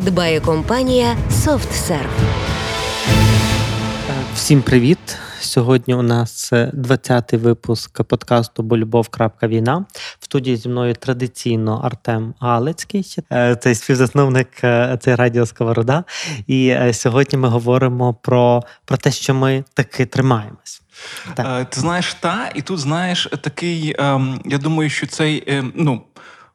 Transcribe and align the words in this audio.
дбає 0.00 0.40
компанія 0.40 1.16
SoftServe. 1.30 2.06
Всім 4.34 4.62
привіт! 4.62 4.98
Сьогодні 5.40 5.94
у 5.94 6.02
нас 6.02 6.52
20-й 6.52 7.36
випуск 7.36 8.02
подкасту 8.02 8.62
Бо 8.62 8.76
любов. 8.76 9.08
Війна. 9.42 9.84
В 10.18 10.24
студії 10.24 10.56
зі 10.56 10.68
мною 10.68 10.94
традиційно 10.94 11.80
Артем 11.84 12.34
Галицький, 12.40 13.16
е, 13.32 13.56
цей 13.56 13.74
співзасновник 13.74 14.48
е, 14.64 14.98
цей 15.00 15.14
радіо 15.14 15.46
Сковорода. 15.46 16.04
І 16.46 16.68
е, 16.68 16.92
сьогодні 16.92 17.38
ми 17.38 17.48
говоримо 17.48 18.14
про, 18.14 18.62
про 18.84 18.96
те, 18.96 19.10
що 19.10 19.34
ми 19.34 19.64
таки 19.74 20.06
тримаємось. 20.06 20.82
Так. 21.34 21.70
Ти 21.70 21.80
знаєш, 21.80 22.14
та, 22.14 22.50
і 22.54 22.62
тут 22.62 22.78
знаєш 22.78 23.28
такий. 23.40 23.94
Ем, 23.98 24.40
я 24.44 24.58
думаю, 24.58 24.90
що 24.90 25.06
цей 25.06 25.44
ем, 25.46 25.72
ну. 25.76 26.02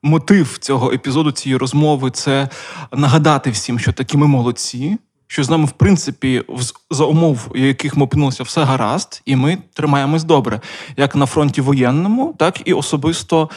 Мотив 0.06 0.58
цього 0.58 0.92
епізоду, 0.92 1.32
цієї 1.32 1.58
розмови 1.58 2.12
це 2.12 2.50
нагадати 2.94 3.50
всім, 3.50 3.80
що 3.80 3.94
такі 3.94 4.18
ми 4.18 4.28
молодці, 4.28 4.98
що 5.28 5.44
з 5.44 5.50
нами, 5.50 5.66
в 5.66 5.72
принципі, 5.72 6.44
за 6.92 7.06
умов, 7.06 7.52
яких 7.56 7.98
ми 7.98 8.04
опинилися, 8.04 8.44
все 8.44 8.64
гаразд, 8.64 9.22
і 9.26 9.36
ми 9.36 9.58
тримаємось 9.74 10.24
добре, 10.24 10.62
як 10.98 11.16
на 11.16 11.26
фронті 11.26 11.62
воєнному, 11.62 12.36
так 12.38 12.62
і 12.66 12.74
особисто 12.74 13.50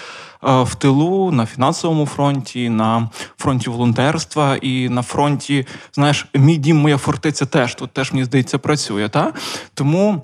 е, 0.45 0.63
в 0.63 0.75
тилу, 0.75 1.31
на 1.31 1.47
фінансовому 1.47 2.07
фронті, 2.07 2.69
на 2.69 3.11
фронті 3.39 3.71
волонтерства 3.71 4.57
і 4.57 4.89
на 4.89 5.03
фронті, 5.03 5.67
знаєш, 5.93 6.27
мій 6.35 6.57
дім, 6.57 6.77
моя 6.77 6.99
фортеця 6.99 7.47
теж 7.47 7.75
тут 7.75 7.93
теж 7.93 8.13
мені 8.13 8.25
здається 8.25 8.59
працює. 8.59 9.09
Та? 9.09 9.33
Тому. 9.75 10.23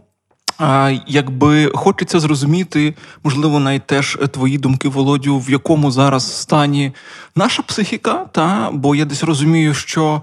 А, 0.59 0.93
Якби 1.07 1.71
хочеться 1.75 2.21
зрозуміти, 2.21 2.95
можливо, 3.25 3.61
навіть 3.61 3.87
теж 3.87 4.19
твої 4.31 4.59
думки, 4.59 4.89
Володю, 4.89 5.39
в 5.39 5.51
якому 5.51 5.91
зараз 5.91 6.41
стані 6.41 6.93
наша 7.37 7.63
психіка, 7.63 8.27
та 8.33 8.71
бо 8.73 8.95
я 8.95 9.05
десь 9.05 9.23
розумію, 9.23 9.75
що 9.75 10.23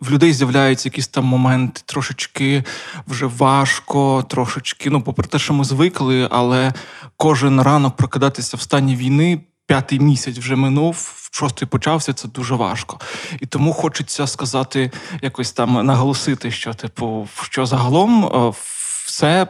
в 0.00 0.10
людей 0.10 0.32
з'являються 0.32 0.88
якісь 0.88 1.08
там 1.08 1.24
моменти 1.24 1.80
трошечки 1.84 2.64
вже 3.06 3.26
важко, 3.26 4.24
трошечки. 4.28 4.90
Ну, 4.90 5.02
попри 5.02 5.26
те, 5.26 5.38
що 5.38 5.54
ми 5.54 5.64
звикли, 5.64 6.28
але 6.30 6.72
кожен 7.16 7.60
ранок 7.60 7.96
прокидатися 7.96 8.56
в 8.56 8.60
стані 8.60 8.96
війни. 8.96 9.40
П'ятий 9.66 10.00
місяць 10.00 10.38
вже 10.38 10.56
минув, 10.56 11.28
шостий 11.32 11.68
почався. 11.68 12.12
Це 12.12 12.28
дуже 12.28 12.54
важко, 12.54 13.00
і 13.40 13.46
тому 13.46 13.72
хочеться 13.72 14.26
сказати, 14.26 14.90
якось 15.22 15.52
там 15.52 15.86
наголосити, 15.86 16.50
що 16.50 16.74
типу, 16.74 17.28
що 17.42 17.66
загалом 17.66 18.24
е, 18.24 18.52
все, 19.06 19.46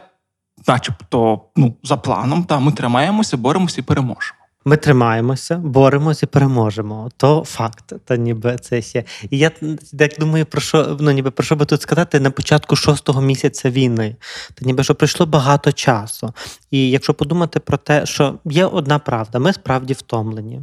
начебто, 0.67 1.41
ну 1.55 1.75
за 1.83 1.97
планом, 1.97 2.43
та 2.43 2.59
ми 2.59 2.71
тримаємося, 2.71 3.37
боремося 3.37 3.81
і 3.81 3.83
переможемо. 3.83 4.34
Ми 4.67 4.77
тримаємося, 4.77 5.55
боремося 5.55 6.25
і 6.25 6.29
переможемо. 6.29 7.11
То 7.17 7.43
факт, 7.43 7.93
та 8.05 8.17
ніби 8.17 8.57
це 8.57 8.79
є. 8.79 9.03
І 9.29 9.37
я 9.37 9.51
так 9.99 10.11
думаю, 10.19 10.45
про 10.45 10.61
що 10.61 10.97
ну 10.99 11.11
ніби 11.11 11.31
про 11.31 11.43
що 11.43 11.55
би 11.55 11.65
тут 11.65 11.81
сказати 11.81 12.19
на 12.19 12.31
початку 12.31 12.75
шостого 12.75 13.21
місяця 13.21 13.69
війни, 13.69 14.15
та 14.53 14.65
ніби 14.65 14.83
що 14.83 14.95
пройшло 14.95 15.25
багато 15.25 15.71
часу. 15.71 16.33
І 16.71 16.89
якщо 16.89 17.13
подумати 17.13 17.59
про 17.59 17.77
те, 17.77 18.05
що 18.05 18.39
є 18.45 18.65
одна 18.65 18.99
правда, 18.99 19.39
ми 19.39 19.53
справді 19.53 19.93
втомлені. 19.93 20.61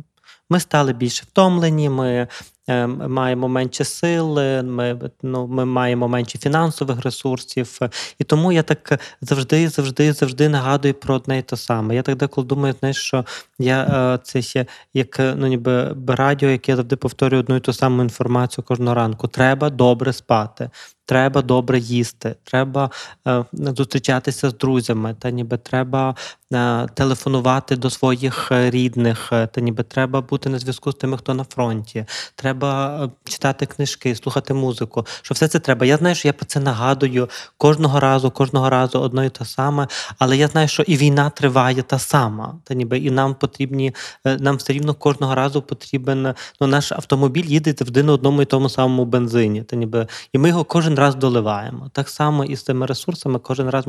Ми 0.51 0.61
стали 0.61 0.93
більше 0.93 1.25
втомлені, 1.31 1.89
ми 1.89 2.29
маємо 2.69 3.49
менше 3.49 3.85
сил, 3.85 4.39
ми 4.63 4.99
ну, 5.23 5.47
ми 5.47 5.65
маємо 5.65 6.09
менше 6.09 6.39
фінансових 6.39 7.05
ресурсів. 7.05 7.79
І 8.19 8.25
тому 8.25 8.53
я 8.53 8.63
так 8.63 9.01
завжди, 9.21 9.69
завжди, 9.69 10.13
завжди 10.13 10.49
нагадую 10.49 10.95
про 10.95 11.15
одне 11.15 11.39
і 11.39 11.43
те 11.43 11.57
саме. 11.57 11.95
Я 11.95 12.03
так 12.03 12.17
деколи 12.17 12.47
думаю, 12.47 12.75
знаєш, 12.81 12.97
що 12.97 13.25
я 13.59 13.83
е, 13.83 14.19
це 14.23 14.43
ще 14.43 14.67
як 14.95 15.19
ну, 15.19 15.47
ніби 15.47 15.97
радіо, 16.07 16.51
яке 16.51 16.73
я 16.73 16.77
завжди 16.77 16.97
повторюю 16.97 17.43
одну 17.43 17.57
і 17.57 17.61
ту 17.61 17.73
саму 17.73 18.03
інформацію 18.03 18.65
кожного 18.65 18.95
ранку. 18.95 19.29
Треба 19.29 19.71
добре 19.71 20.13
спати. 20.13 20.71
Треба 21.07 21.43
добре 21.43 21.79
їсти, 21.79 22.35
треба 22.45 22.91
е, 23.29 23.45
зустрічатися 23.53 24.51
з 24.51 24.55
друзями, 24.55 25.17
та 25.19 25.31
ніби 25.31 25.59
треба 25.59 26.15
е, 26.53 26.87
телефонувати 26.95 27.77
до 27.77 27.91
своїх 27.91 28.53
е, 28.53 28.71
рідних, 28.71 29.33
е, 29.33 29.47
та 29.47 29.61
ніби 29.61 29.83
треба 29.83 30.21
бути 30.21 30.49
на 30.49 30.59
зв'язку 30.59 30.93
з 30.93 30.95
тими, 30.95 31.17
хто 31.17 31.35
на 31.35 31.45
фронті. 31.45 32.05
Треба 32.35 32.52
е, 32.53 33.09
читати 33.25 33.67
книжки, 33.67 34.15
слухати 34.15 34.55
музику. 34.55 35.07
Що 35.23 35.35
все 35.35 35.49
це 35.49 35.59
треба. 35.59 35.87
Я 35.87 35.97
знаю, 35.97 36.15
що 36.15 36.29
я 36.29 36.33
про 36.33 36.47
це 36.47 36.61
нагадую 36.61 37.29
кожного 37.59 38.01
разу, 38.01 38.31
кожного 38.31 38.71
разу 38.71 39.01
одно 39.01 39.25
і 39.25 39.31
те 39.31 39.45
саме. 39.45 39.89
Але 40.19 40.37
я 40.37 40.49
знаю, 40.49 40.69
що 40.69 40.83
і 40.83 40.97
війна 40.97 41.31
триває 41.31 41.83
та 41.83 41.99
сама. 41.99 42.55
Та 42.65 42.75
ніби 42.75 42.99
і 42.99 43.11
нам 43.11 43.35
потрібні, 43.35 43.95
е, 44.25 44.37
нам 44.37 44.57
все 44.57 44.73
рівно 44.73 44.95
кожного 44.95 45.35
разу 45.35 45.63
потрібен. 45.63 46.35
Ну, 46.61 46.67
наш 46.67 46.93
автомобіль 46.93 47.45
їде 47.45 47.75
завжди 47.79 48.03
на 48.03 48.13
одному 48.13 48.43
і 48.43 48.45
тому 48.45 48.69
самому 48.69 49.05
бензині. 49.05 49.63
Та 49.63 49.77
ніби 49.77 50.07
і 50.33 50.39
ми 50.39 50.49
його 50.49 50.65
кожен 50.65 50.95
раз 50.95 51.15
доливаємо. 51.15 51.91
Так 51.93 52.09
само 52.09 52.45
і 52.45 52.57
з 52.57 52.63
цими 52.63 52.87
ресурсами 52.87 53.39
кожен 53.39 53.71
раз 53.71 53.85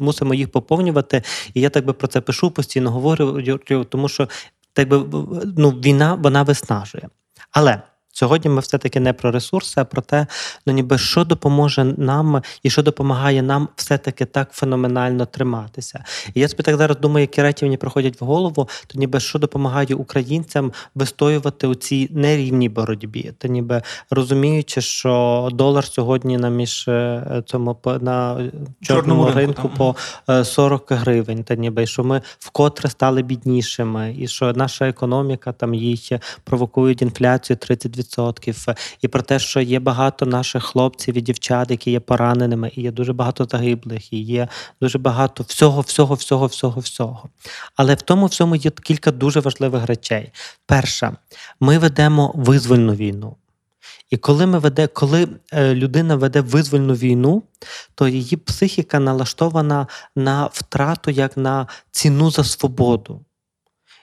мусимо 0.00 0.34
їх 0.34 0.52
поповнювати. 0.52 1.22
І 1.54 1.60
я 1.60 1.70
так 1.70 1.84
би 1.84 1.92
про 1.92 2.08
це 2.08 2.20
пишу, 2.20 2.50
постійно 2.50 2.90
говорю, 2.90 3.58
тому 3.90 4.08
що 4.08 4.28
так 4.72 4.88
би 4.88 5.02
ну, 5.56 5.70
війна 5.70 6.14
вона 6.14 6.42
виснажує. 6.42 7.08
Але 7.50 7.82
Сьогодні 8.14 8.50
ми 8.50 8.60
все-таки 8.60 9.00
не 9.00 9.12
про 9.12 9.30
ресурси, 9.30 9.80
а 9.80 9.84
про 9.84 10.02
те, 10.02 10.26
ну 10.66 10.72
ніби 10.72 10.98
що 10.98 11.24
допоможе 11.24 11.84
нам 11.84 12.42
і 12.62 12.70
що 12.70 12.82
допомагає 12.82 13.42
нам 13.42 13.68
все-таки 13.76 14.24
так 14.24 14.52
феноменально 14.52 15.26
триматися. 15.26 16.04
І 16.34 16.40
я 16.40 16.48
собі 16.48 16.62
так 16.62 16.76
зараз 16.76 16.96
думаю, 16.96 17.22
які 17.22 17.42
речі 17.42 17.64
мені 17.64 17.76
проходять 17.76 18.20
в 18.20 18.24
голову, 18.24 18.68
то 18.86 18.98
ніби 18.98 19.20
що 19.20 19.38
допомагає 19.38 19.94
українцям 19.94 20.72
вистоювати 20.94 21.66
у 21.66 21.74
цій 21.74 22.08
нерівній 22.12 22.68
боротьбі, 22.68 23.32
то 23.38 23.48
ніби 23.48 23.82
розуміючи, 24.10 24.80
що 24.80 25.48
долар 25.52 25.84
сьогодні 25.84 26.38
на 26.38 26.48
між 26.48 26.88
е, 26.88 27.42
цьому 27.46 27.76
на 28.00 28.50
чорному, 28.82 29.24
ринку, 29.24 29.38
ринку 29.38 29.70
по 29.76 29.96
40 30.44 30.92
е, 30.92 30.94
гривень, 30.94 31.44
та 31.44 31.54
ніби 31.54 31.86
що 31.86 32.04
ми 32.04 32.22
вкотре 32.38 32.90
стали 32.90 33.22
біднішими, 33.22 34.14
і 34.18 34.28
що 34.28 34.52
наша 34.52 34.88
економіка 34.88 35.52
там 35.52 35.74
їй 35.74 36.18
провокують 36.44 37.02
інфляцію 37.02 37.56
30%. 37.56 38.01
100%, 38.02 38.76
і 39.00 39.08
про 39.08 39.22
те, 39.22 39.38
що 39.38 39.60
є 39.60 39.80
багато 39.80 40.26
наших 40.26 40.64
хлопців 40.64 41.16
і 41.16 41.20
дівчат, 41.20 41.70
які 41.70 41.90
є 41.90 42.00
пораненими, 42.00 42.70
і 42.76 42.82
є 42.82 42.90
дуже 42.90 43.12
багато 43.12 43.44
загиблих, 43.50 44.12
і 44.12 44.20
є 44.20 44.48
дуже 44.80 44.98
багато 44.98 45.44
всього, 45.48 45.80
всього, 45.80 46.14
всього, 46.14 46.46
всього, 46.46 46.80
всього. 46.80 47.28
Але 47.76 47.94
в 47.94 48.02
тому 48.02 48.26
всьому 48.26 48.56
є 48.56 48.70
кілька 48.70 49.10
дуже 49.10 49.40
важливих 49.40 49.86
речей. 49.86 50.32
Перша, 50.66 51.16
ми 51.60 51.78
ведемо 51.78 52.32
визвольну 52.34 52.94
війну. 52.94 53.36
І 54.10 54.16
коли 54.16 54.46
ми 54.46 54.58
веде, 54.58 54.86
коли 54.86 55.28
е, 55.52 55.74
людина 55.74 56.16
веде 56.16 56.40
визвольну 56.40 56.94
війну, 56.94 57.42
то 57.94 58.08
її 58.08 58.36
психіка 58.36 58.98
налаштована 58.98 59.86
на 60.16 60.46
втрату 60.52 61.10
як 61.10 61.36
на 61.36 61.66
ціну 61.90 62.30
за 62.30 62.44
свободу. 62.44 63.20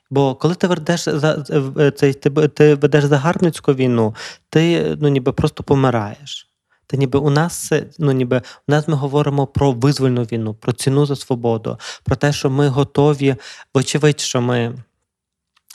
Бо 0.09 0.36
коли 0.36 0.56
ти 0.56 0.68
ведеш 0.68 1.09
за 1.09 1.46
е, 1.80 1.92
цей 1.92 2.14
ти, 2.14 2.47
ти 2.47 2.75
ведеш 2.75 3.03
загарбницьку 3.03 3.73
війну, 3.73 4.16
ти 4.50 4.96
ну 5.02 5.08
ніби 5.08 5.32
просто 5.32 5.64
помираєш. 5.64 6.46
Та 6.88 6.97
ніби 6.97 7.20
у 7.20 7.29
нас 7.29 7.72
ну 8.00 8.11
ніби 8.11 8.41
у 8.67 8.72
нас 8.72 8.88
ми 8.88 8.96
говоримо 8.96 9.47
про 9.47 9.72
визвольну 9.72 10.23
війну, 10.23 10.53
про 10.53 10.72
ціну 10.72 11.06
за 11.06 11.16
свободу, 11.16 11.78
про 12.03 12.16
те, 12.16 12.34
що 12.34 12.50
ми 12.50 12.67
готові, 12.67 13.35
вочевидь, 13.73 14.20
що 14.20 14.41
ми. 14.41 14.76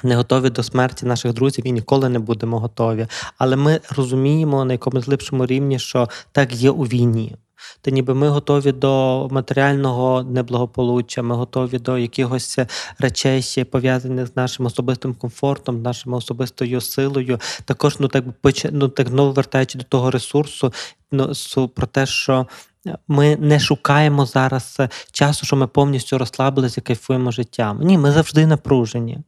Не 0.02 0.16
готові 0.16 0.50
до 0.50 0.62
смерті 0.62 1.06
наших 1.06 1.32
друзів 1.32 1.66
і 1.66 1.72
ніколи 1.72 2.08
не 2.08 2.18
будемо 2.18 2.60
готові. 2.60 3.06
Але 3.38 3.56
ми 3.56 3.80
розуміємо 3.96 4.64
на 4.64 4.72
якомусь 4.72 5.06
глибшому 5.06 5.46
рівні, 5.46 5.78
що 5.78 6.08
так 6.32 6.52
є 6.52 6.70
у 6.70 6.82
війні 6.82 7.36
то 7.80 7.90
ніби 7.90 8.14
ми 8.14 8.28
готові 8.28 8.72
до 8.72 9.28
матеріального 9.30 10.22
неблагополуччя, 10.22 11.22
ми 11.22 11.34
готові 11.34 11.78
до 11.78 11.98
якихось 11.98 12.58
речей, 12.98 13.64
пов'язаних 13.70 14.26
з 14.26 14.36
нашим 14.36 14.66
особистим 14.66 15.14
комфортом, 15.14 15.82
нашою 15.82 16.16
особистою 16.16 16.80
силою. 16.80 17.40
Також 17.64 17.96
ну 18.00 18.08
так 18.08 18.24
ну, 18.72 18.88
так 18.88 19.08
знову 19.08 19.32
вертаючи 19.32 19.78
до 19.78 19.84
того 19.84 20.10
ресурсу, 20.10 20.72
ну, 21.12 21.32
про 21.68 21.86
те, 21.86 22.06
що. 22.06 22.46
Ми 23.08 23.36
не 23.36 23.60
шукаємо 23.60 24.26
зараз 24.26 24.80
часу, 25.12 25.46
що 25.46 25.56
ми 25.56 25.66
повністю 25.66 26.18
розслабилися 26.18 26.80
кайфуємо 26.80 27.30
життям. 27.30 27.80
Ні, 27.82 27.98
ми 27.98 28.12
завжди 28.12 28.46
напружені. 28.46 29.18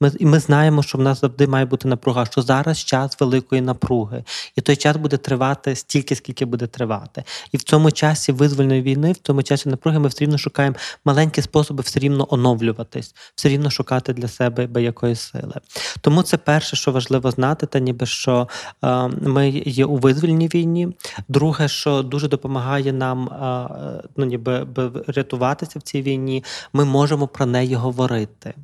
Ми, 0.00 0.12
і 0.18 0.26
ми 0.26 0.38
знаємо, 0.38 0.82
що 0.82 0.98
в 0.98 1.00
нас 1.00 1.20
завжди 1.20 1.46
має 1.46 1.64
бути 1.64 1.88
напруга, 1.88 2.26
що 2.26 2.42
зараз 2.42 2.78
час 2.78 3.20
великої 3.20 3.60
напруги, 3.60 4.24
і 4.56 4.60
той 4.60 4.76
час 4.76 4.96
буде 4.96 5.16
тривати 5.16 5.76
стільки, 5.76 6.16
скільки 6.16 6.44
буде 6.44 6.66
тривати. 6.66 7.24
І 7.52 7.56
в 7.56 7.62
цьому 7.62 7.90
часі 7.90 8.32
визвольної 8.32 8.82
війни, 8.82 9.12
в 9.12 9.16
цьому 9.16 9.42
часі 9.42 9.68
напруги, 9.68 9.98
ми 9.98 10.08
все 10.08 10.24
рівно 10.24 10.38
шукаємо 10.38 10.76
маленькі 11.04 11.42
способи 11.42 11.82
все 11.82 12.00
рівно 12.00 12.26
оновлюватись, 12.30 13.14
все 13.34 13.48
рівно 13.48 13.70
шукати 13.70 14.12
для 14.12 14.28
себе 14.28 14.82
якоїсь 14.82 15.20
сили. 15.20 15.54
Тому 16.00 16.22
це 16.22 16.36
перше, 16.36 16.76
що 16.76 16.92
важливо 16.92 17.30
знати, 17.30 17.66
та 17.66 17.78
ніби 17.78 18.06
що 18.06 18.48
е, 18.84 19.08
ми 19.08 19.50
є 19.50 19.84
у 19.84 19.96
визвольній 19.96 20.48
війні. 20.48 20.88
Друге, 21.28 21.68
що 21.68 22.02
дуже 22.02 22.28
допомагає 22.28 22.92
нам 22.92 23.28
е, 23.28 24.08
ну, 24.16 24.24
ніби 24.24 24.64
би 24.64 24.90
рятуватися 25.06 25.78
в 25.78 25.82
цій 25.82 26.02
війні, 26.02 26.44
ми 26.72 26.84
можемо 26.84 27.28
про 27.28 27.46
неї 27.46 27.74
говорити. 27.74 28.54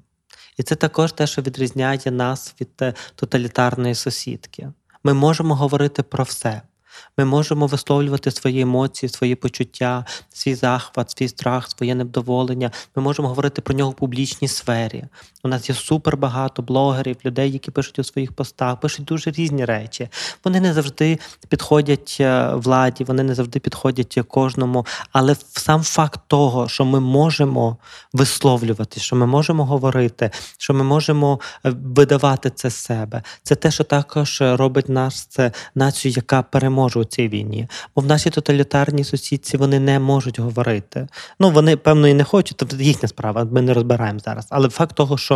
І 0.56 0.62
це 0.62 0.74
також 0.74 1.12
те, 1.12 1.26
що 1.26 1.42
відрізняє 1.42 2.10
нас 2.10 2.54
від 2.60 2.68
е, 2.82 2.94
тоталітарної 3.14 3.94
сусідки. 3.94 4.68
Ми 5.04 5.14
можемо 5.14 5.54
говорити 5.54 6.02
про 6.02 6.24
все. 6.24 6.62
Ми 7.18 7.24
можемо 7.24 7.66
висловлювати 7.66 8.30
свої 8.30 8.60
емоції, 8.60 9.10
свої 9.10 9.34
почуття, 9.34 10.04
свій 10.32 10.54
захват, 10.54 11.10
свій 11.10 11.28
страх, 11.28 11.70
своє 11.70 11.94
невдоволення. 11.94 12.70
Ми 12.96 13.02
можемо 13.02 13.28
говорити 13.28 13.62
про 13.62 13.74
нього 13.74 13.90
в 13.90 13.94
публічній 13.94 14.48
сфері. 14.48 15.04
У 15.46 15.48
нас 15.48 15.68
є 15.68 15.74
супер 15.74 16.16
багато 16.16 16.62
блогерів, 16.62 17.16
людей, 17.24 17.52
які 17.52 17.70
пишуть 17.70 17.98
у 17.98 18.04
своїх 18.04 18.32
постах, 18.32 18.80
пишуть 18.80 19.04
дуже 19.04 19.30
різні 19.30 19.64
речі. 19.64 20.08
Вони 20.44 20.60
не 20.60 20.74
завжди 20.74 21.18
підходять 21.48 22.16
е, 22.20 22.50
владі, 22.54 23.04
вони 23.04 23.22
не 23.22 23.34
завжди 23.34 23.60
підходять 23.60 24.18
кожному. 24.28 24.86
Але 25.12 25.36
сам 25.48 25.82
факт 25.82 26.20
того, 26.26 26.68
що 26.68 26.84
ми 26.84 27.00
можемо 27.00 27.76
висловлювати, 28.12 29.00
що 29.00 29.16
ми 29.16 29.26
можемо 29.26 29.64
говорити, 29.64 30.30
що 30.58 30.74
ми 30.74 30.84
можемо 30.84 31.40
е, 31.66 31.70
видавати 31.84 32.50
це 32.50 32.70
себе, 32.70 33.22
це 33.42 33.54
те, 33.54 33.70
що 33.70 33.84
також 33.84 34.38
робить 34.40 34.88
нас 34.88 35.26
це 35.26 35.52
націю, 35.74 36.12
яка 36.16 36.42
переможе 36.42 36.98
у 36.98 37.04
цій 37.04 37.28
війні. 37.28 37.68
Бо 37.96 38.02
в 38.02 38.06
нашій 38.06 38.30
тоталітарній 38.30 39.04
сусідці 39.04 39.56
вони 39.56 39.80
не 39.80 39.98
можуть 39.98 40.38
говорити. 40.38 41.08
Ну 41.40 41.50
вони 41.50 41.76
певно 41.76 42.08
і 42.08 42.14
не 42.14 42.24
хочуть, 42.24 42.56
тобто 42.56 42.76
їхня 42.76 43.08
справа. 43.08 43.44
Ми 43.44 43.62
не 43.62 43.74
розбираємо 43.74 44.18
зараз. 44.18 44.46
Але 44.50 44.68
факт 44.68 44.96
того, 44.96 45.18
що 45.18 45.35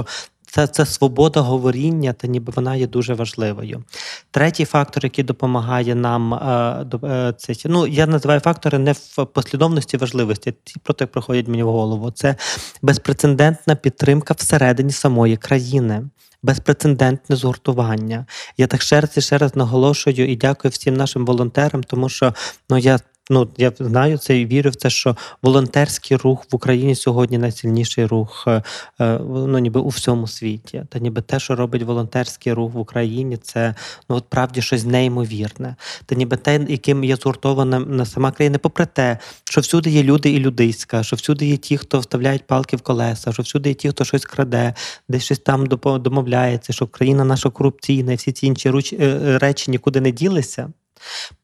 це, 0.50 0.66
це 0.66 0.86
свобода 0.86 1.40
говоріння, 1.40 2.12
та 2.12 2.26
ніби 2.26 2.52
вона 2.56 2.76
є 2.76 2.86
дуже 2.86 3.14
важливою. 3.14 3.84
Третій 4.30 4.64
фактор, 4.64 5.04
який 5.04 5.24
допомагає 5.24 5.94
нам, 5.94 6.34
е, 6.34 6.86
е, 7.04 7.34
це 7.38 7.54
ну 7.64 7.86
я 7.86 8.06
називаю 8.06 8.40
фактори 8.40 8.78
не 8.78 8.92
в 8.92 9.24
послідовності 9.24 9.96
важливості. 9.96 10.54
Ті 10.64 10.74
проти 10.82 11.06
приходять 11.06 11.48
мені 11.48 11.62
в 11.62 11.70
голову. 11.70 12.10
Це 12.10 12.36
безпрецедентна 12.82 13.74
підтримка 13.74 14.34
всередині 14.34 14.92
самої 14.92 15.36
країни. 15.36 16.02
Безпрецедентне 16.42 17.36
згуртування. 17.36 18.26
Я 18.56 18.66
так 18.66 18.82
ще 18.82 19.00
раз 19.00 19.10
і 19.16 19.20
ще 19.20 19.38
раз 19.38 19.56
наголошую 19.56 20.32
і 20.32 20.36
дякую 20.36 20.70
всім 20.70 20.94
нашим 20.94 21.26
волонтерам, 21.26 21.82
тому 21.82 22.08
що 22.08 22.34
ну 22.70 22.78
я 22.78 22.98
ну 23.30 23.48
я 23.56 23.72
знаю 23.78 24.18
це 24.18 24.38
і 24.38 24.46
вірю 24.46 24.70
в 24.70 24.74
це, 24.74 24.90
що 24.90 25.16
волонтерський 25.42 26.16
рух 26.16 26.44
в 26.50 26.56
Україні 26.56 26.94
сьогодні 26.94 27.38
найсильніший 27.38 28.06
рух 28.06 28.44
е, 28.48 28.62
е, 29.00 29.18
ну, 29.28 29.58
ніби 29.58 29.80
у 29.80 29.88
всьому 29.88 30.26
світі. 30.26 30.84
Та 30.88 30.98
ніби 30.98 31.22
те, 31.22 31.40
що 31.40 31.56
робить 31.56 31.82
волонтерський 31.82 32.52
рух 32.52 32.72
в 32.72 32.78
Україні, 32.78 33.36
це 33.36 33.74
ну 34.08 34.16
от 34.16 34.24
правді 34.28 34.62
щось 34.62 34.84
неймовірне. 34.84 35.76
Та 36.06 36.14
ніби 36.14 36.36
те, 36.36 36.66
яким 36.68 37.04
є 37.04 37.16
згуртована 37.16 37.78
на 37.78 38.06
сама 38.06 38.30
країна, 38.30 38.58
попри 38.58 38.86
те, 38.86 39.18
що 39.44 39.60
всюди 39.60 39.90
є 39.90 40.02
люди 40.02 40.30
і 40.30 40.38
людиська, 40.38 41.02
що 41.02 41.16
всюди 41.16 41.46
є 41.46 41.56
ті, 41.56 41.76
хто 41.76 41.98
вставляють 41.98 42.46
палки 42.46 42.76
в 42.76 42.80
колеса, 42.80 43.32
що 43.32 43.42
всюди 43.42 43.68
є 43.68 43.74
ті, 43.74 43.88
хто 43.88 44.04
щось 44.04 44.24
краде, 44.24 44.74
десь 45.08 45.24
щось 45.24 45.38
там 45.38 45.66
домовляється, 45.66 46.72
що 46.72 46.86
країна 46.86 47.24
наша 47.24 47.50
корупційна, 47.50 48.12
і 48.12 48.16
всі 48.16 48.32
ці 48.32 48.46
інші 48.46 48.68
е, 48.92 49.38
речі 49.38 49.70
нікуди 49.70 50.00
не 50.00 50.10
ділися. 50.10 50.72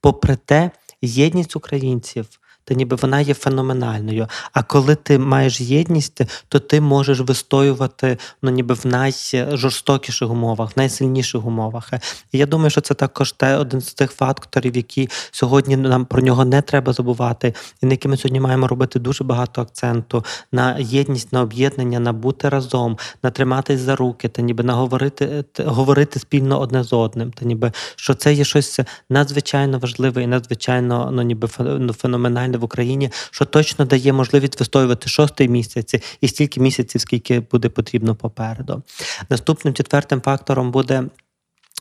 Попри 0.00 0.36
те, 0.44 0.70
єдність 1.02 1.56
українців. 1.56 2.28
Та 2.68 2.74
ніби 2.74 2.96
вона 2.96 3.20
є 3.20 3.34
феноменальною. 3.34 4.26
А 4.52 4.62
коли 4.62 4.94
ти 4.94 5.18
маєш 5.18 5.60
єдність, 5.60 6.20
то 6.48 6.58
ти 6.58 6.80
можеш 6.80 7.20
вистоювати 7.20 8.18
ну, 8.42 8.50
ніби 8.50 8.74
в 8.74 8.86
найжорстокіших 8.86 10.30
умовах, 10.30 10.70
в 10.70 10.72
найсильніших 10.76 11.46
умовах. 11.46 11.92
І 12.32 12.38
я 12.38 12.46
думаю, 12.46 12.70
що 12.70 12.80
це 12.80 12.94
також 12.94 13.32
те 13.32 13.56
один 13.56 13.80
з 13.80 13.94
тих 13.94 14.10
факторів, 14.10 14.76
які 14.76 15.08
сьогодні 15.30 15.76
нам 15.76 16.04
про 16.04 16.22
нього 16.22 16.44
не 16.44 16.62
треба 16.62 16.92
забувати, 16.92 17.54
і 17.82 17.86
на 17.86 17.92
які 17.92 18.08
ми 18.08 18.16
сьогодні 18.16 18.40
маємо 18.40 18.68
робити 18.68 18.98
дуже 18.98 19.24
багато 19.24 19.62
акценту 19.62 20.24
на 20.52 20.78
єдність, 20.78 21.32
на 21.32 21.40
об'єднання, 21.42 22.00
на 22.00 22.12
бути 22.12 22.48
разом, 22.48 22.98
на 23.22 23.30
триматись 23.30 23.80
за 23.80 23.96
руки, 23.96 24.28
та 24.28 24.42
ніби 24.42 24.64
на 24.64 24.74
говорити, 24.74 25.44
говорити 25.58 26.18
спільно 26.18 26.60
одне 26.60 26.82
з 26.82 26.92
одним. 26.92 27.32
Та 27.32 27.44
ніби 27.44 27.72
що 27.96 28.14
це 28.14 28.34
є 28.34 28.44
щось 28.44 28.80
надзвичайно 29.10 29.78
важливе 29.78 30.22
і 30.22 30.26
надзвичайно 30.26 31.10
ну, 31.12 31.22
ніби 31.22 31.48
ну, 31.58 31.92
феноменальне 31.92 32.55
в 32.56 32.64
Україні, 32.64 33.10
що 33.30 33.44
точно 33.44 33.84
дає 33.84 34.12
можливість 34.12 34.58
вистоювати 34.58 35.08
шостий 35.08 35.48
місяць 35.48 35.94
і 36.20 36.28
стільки 36.28 36.60
місяців, 36.60 37.00
скільки 37.00 37.40
буде 37.40 37.68
потрібно 37.68 38.14
попереду. 38.14 38.82
Наступним 39.30 39.74
четвертим 39.74 40.20
фактором 40.20 40.70
буде. 40.70 41.04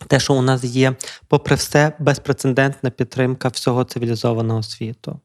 Те, 0.07 0.19
що 0.19 0.33
у 0.33 0.42
нас 0.42 0.63
є, 0.63 0.95
попри 1.27 1.56
все, 1.56 1.92
безпрецедентна 2.00 2.89
підтримка 2.89 3.47
всього 3.47 3.83
цивілізованого 3.83 4.63
світу. 4.63 5.19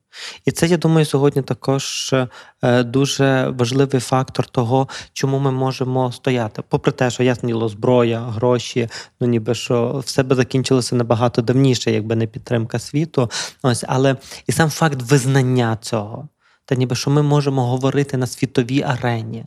І 0.44 0.50
це, 0.50 0.66
я 0.66 0.76
думаю, 0.76 1.06
сьогодні 1.06 1.42
також 1.42 2.14
е, 2.62 2.82
дуже 2.82 3.48
важливий 3.48 4.00
фактор 4.00 4.46
того, 4.46 4.88
чому 5.12 5.38
ми 5.38 5.50
можемо 5.52 6.12
стояти. 6.12 6.62
Попри 6.68 6.92
те, 6.92 7.10
що 7.10 7.22
ясно 7.22 7.46
діло, 7.46 7.68
зброя, 7.68 8.20
гроші, 8.20 8.88
ну 9.20 9.26
ніби 9.26 9.54
що 9.54 10.02
все 10.06 10.22
би 10.22 10.34
закінчилося 10.36 10.96
набагато 10.96 11.42
давніше, 11.42 11.90
якби 11.90 12.16
не 12.16 12.26
підтримка 12.26 12.78
світу. 12.78 13.30
Ось, 13.62 13.84
але 13.88 14.16
і 14.46 14.52
сам 14.52 14.70
факт 14.70 15.02
визнання 15.02 15.78
цього, 15.80 16.28
та 16.64 16.74
ніби 16.74 16.96
що 16.96 17.10
ми 17.10 17.22
можемо 17.22 17.66
говорити 17.66 18.16
на 18.16 18.26
світовій 18.26 18.82
арені. 18.82 19.44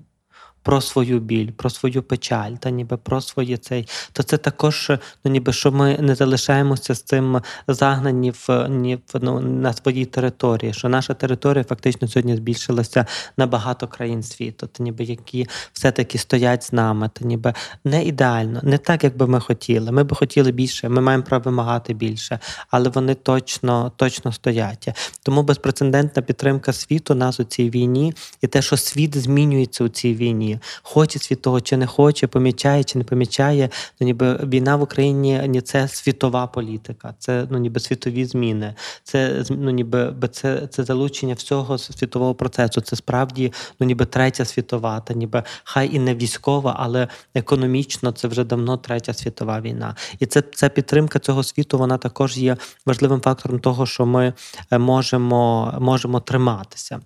Про 0.63 0.81
свою 0.81 1.19
біль, 1.19 1.51
про 1.51 1.69
свою 1.69 2.04
печаль, 2.04 2.51
та 2.51 2.69
ніби 2.69 2.98
про 2.98 3.21
своє 3.21 3.57
цей, 3.57 3.88
то 4.13 4.24
це 4.24 4.38
також, 4.38 4.92
ну 5.24 5.31
ніби 5.31 5.54
що 5.54 5.71
ми 5.71 5.98
не 5.98 6.15
залишаємося 6.15 6.95
з 6.95 7.01
цим 7.01 7.42
загнані 7.68 8.31
в 8.31 8.68
ні 8.69 8.95
в 8.95 9.19
ну, 9.21 9.39
на 9.39 9.74
своїй 9.74 10.06
території. 10.06 10.74
Що 10.74 10.89
наша 10.89 11.13
територія 11.13 11.63
фактично 11.63 12.07
сьогодні 12.07 12.36
збільшилася 12.36 13.06
на 13.38 13.48
багато 13.48 13.88
країн 13.88 14.24
світу, 14.24 14.68
та 14.68 14.83
ніби 14.83 15.04
які 15.04 15.48
все-таки 15.74 16.18
стоять 16.18 16.63
з 16.63 16.74
нами, 16.74 17.10
та 17.13 17.25
ніби 17.25 17.54
не 17.83 18.06
ідеально, 18.06 18.60
не 18.63 18.77
так, 18.77 19.04
як 19.04 19.18
би 19.18 19.27
ми 19.27 19.39
хотіли. 19.39 19.92
Ми 19.92 20.04
би 20.04 20.15
хотіли 20.15 20.51
більше, 20.51 20.89
ми 20.89 21.01
маємо 21.01 21.24
право 21.24 21.44
вимагати 21.44 21.93
більше, 21.93 22.39
але 22.70 22.89
вони 22.89 23.15
точно, 23.15 23.91
точно 23.96 24.32
стоять. 24.32 24.89
Тому 25.24 25.43
безпрецедентна 25.43 26.22
підтримка 26.22 26.74
світу 26.74 27.15
нас 27.15 27.39
у 27.39 27.43
цій 27.43 27.70
війні, 27.70 28.13
і 28.41 28.48
те, 28.48 28.62
що 28.62 28.77
світ 28.77 29.17
змінюється 29.17 29.84
у 29.84 29.89
цій 29.89 30.13
війні, 30.13 30.52
хоче 30.81 31.19
світ 31.19 31.41
того 31.41 31.62
чи 31.62 31.77
не 31.77 31.88
хоче, 31.88 32.27
помічає 32.27 32.83
чи 32.83 32.98
не 32.98 33.03
помічає. 33.03 33.69
Ну 34.00 34.05
ніби 34.05 34.39
війна 34.43 34.75
в 34.75 34.81
Україні 34.81 35.41
ні 35.48 35.62
це 35.62 35.88
світова 35.88 36.48
політика, 36.48 37.15
це 37.19 37.48
ну 37.50 37.57
ніби 37.57 37.79
світові 37.79 38.25
зміни, 38.25 38.75
це 39.03 39.43
ну 39.50 39.72
ніби 39.72 40.13
це, 40.31 40.67
це 40.67 40.83
залучення 40.83 41.33
всього 41.33 41.77
світового 41.77 42.36
процесу. 42.36 42.81
Це 42.81 42.95
справді 42.95 43.53
ну 43.79 43.88
ніби 43.88 44.05
третя 44.05 44.45
світова, 44.45 45.00
та 45.00 45.13
ніби 45.13 45.43
хай 45.63 45.95
і 45.95 46.00
не 46.00 46.15
військова, 46.15 46.75
але 46.79 47.07
економічно 47.36 48.12
це 48.12 48.27
вже 48.27 48.43
давно 48.43 48.77
третя 48.77 49.13
світова 49.13 49.62
війна. 49.62 49.95
І 50.19 50.25
це 50.25 50.41
ця 50.41 50.69
підтримка 50.69 51.19
цього 51.19 51.43
світу 51.43 51.77
вона 51.77 51.98
також 51.98 52.38
є 52.38 52.57
важливим 52.86 53.22
фактором 53.22 53.60
того, 53.60 53.86
що 53.86 54.05
ми 54.05 54.33
е, 54.72 54.77
можемо, 54.77 55.74
можемо 55.79 56.19
триматися. 56.19 57.00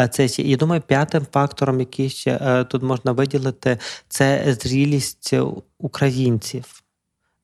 Е, 0.00 0.08
Це 0.08 0.26
і 0.38 0.56
думаю, 0.56 0.82
п'ятим 0.86 1.26
фактором, 1.32 1.80
який 1.80 2.08
ще 2.08 2.38
е, 2.42 2.64
тут 2.64 2.82
можна 2.92 3.12
виділити, 3.12 3.78
це 4.08 4.56
зрілість 4.60 5.34
українців. 5.78 6.82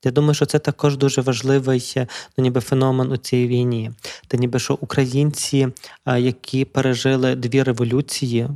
Я 0.05 0.11
думаю, 0.11 0.33
що 0.33 0.45
це 0.45 0.59
також 0.59 0.97
дуже 0.97 1.21
важливий 1.21 1.93
е, 1.97 2.07
ну, 2.37 2.43
ніби 2.43 2.61
феномен 2.61 3.11
у 3.11 3.17
цій 3.17 3.47
війні. 3.47 3.91
Та 4.27 4.37
ніби 4.37 4.59
що 4.59 4.77
українці, 4.81 5.67
е, 6.05 6.21
які 6.21 6.65
пережили 6.65 7.35
дві 7.35 7.63
революції, 7.63 8.47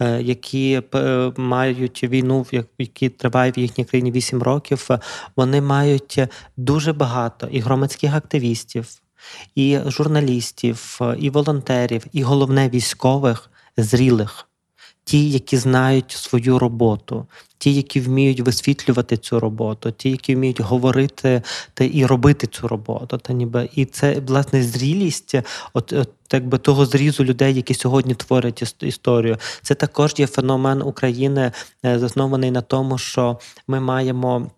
е, 0.00 0.22
які 0.22 0.82
мають 1.36 2.04
війну, 2.04 2.46
які 2.78 3.08
триває 3.08 3.52
в 3.52 3.58
їхній 3.58 3.84
країні 3.84 4.12
8 4.12 4.42
років, 4.42 4.88
вони 5.36 5.60
мають 5.60 6.18
дуже 6.56 6.92
багато 6.92 7.46
і 7.46 7.60
громадських 7.60 8.14
активістів, 8.14 8.88
і 9.54 9.78
журналістів, 9.86 11.00
і 11.18 11.30
волонтерів, 11.30 12.06
і 12.12 12.22
головне 12.22 12.68
військових 12.68 13.50
зрілих. 13.76 14.45
Ті, 15.06 15.30
які 15.30 15.56
знають 15.56 16.10
свою 16.10 16.58
роботу, 16.58 17.26
ті, 17.58 17.74
які 17.74 18.00
вміють 18.00 18.40
висвітлювати 18.40 19.16
цю 19.16 19.40
роботу, 19.40 19.90
ті, 19.90 20.10
які 20.10 20.34
вміють 20.34 20.60
говорити 20.60 21.42
та 21.74 21.84
і 21.84 22.06
робити 22.06 22.46
цю 22.46 22.68
роботу. 22.68 23.18
Та 23.18 23.32
ніби 23.32 23.68
і 23.74 23.84
це 23.84 24.20
власне 24.26 24.62
зрілість, 24.62 25.34
от, 25.74 25.92
от 25.92 26.10
якби 26.32 26.58
того 26.58 26.86
зрізу 26.86 27.24
людей, 27.24 27.54
які 27.54 27.74
сьогодні 27.74 28.14
творять 28.14 28.62
іс- 28.62 28.84
історію. 28.84 29.36
Це 29.62 29.74
також 29.74 30.14
є 30.16 30.26
феномен 30.26 30.82
України, 30.82 31.52
е, 31.84 31.98
заснований 31.98 32.50
на 32.50 32.60
тому, 32.60 32.98
що 32.98 33.38
ми 33.68 33.80
маємо. 33.80 34.50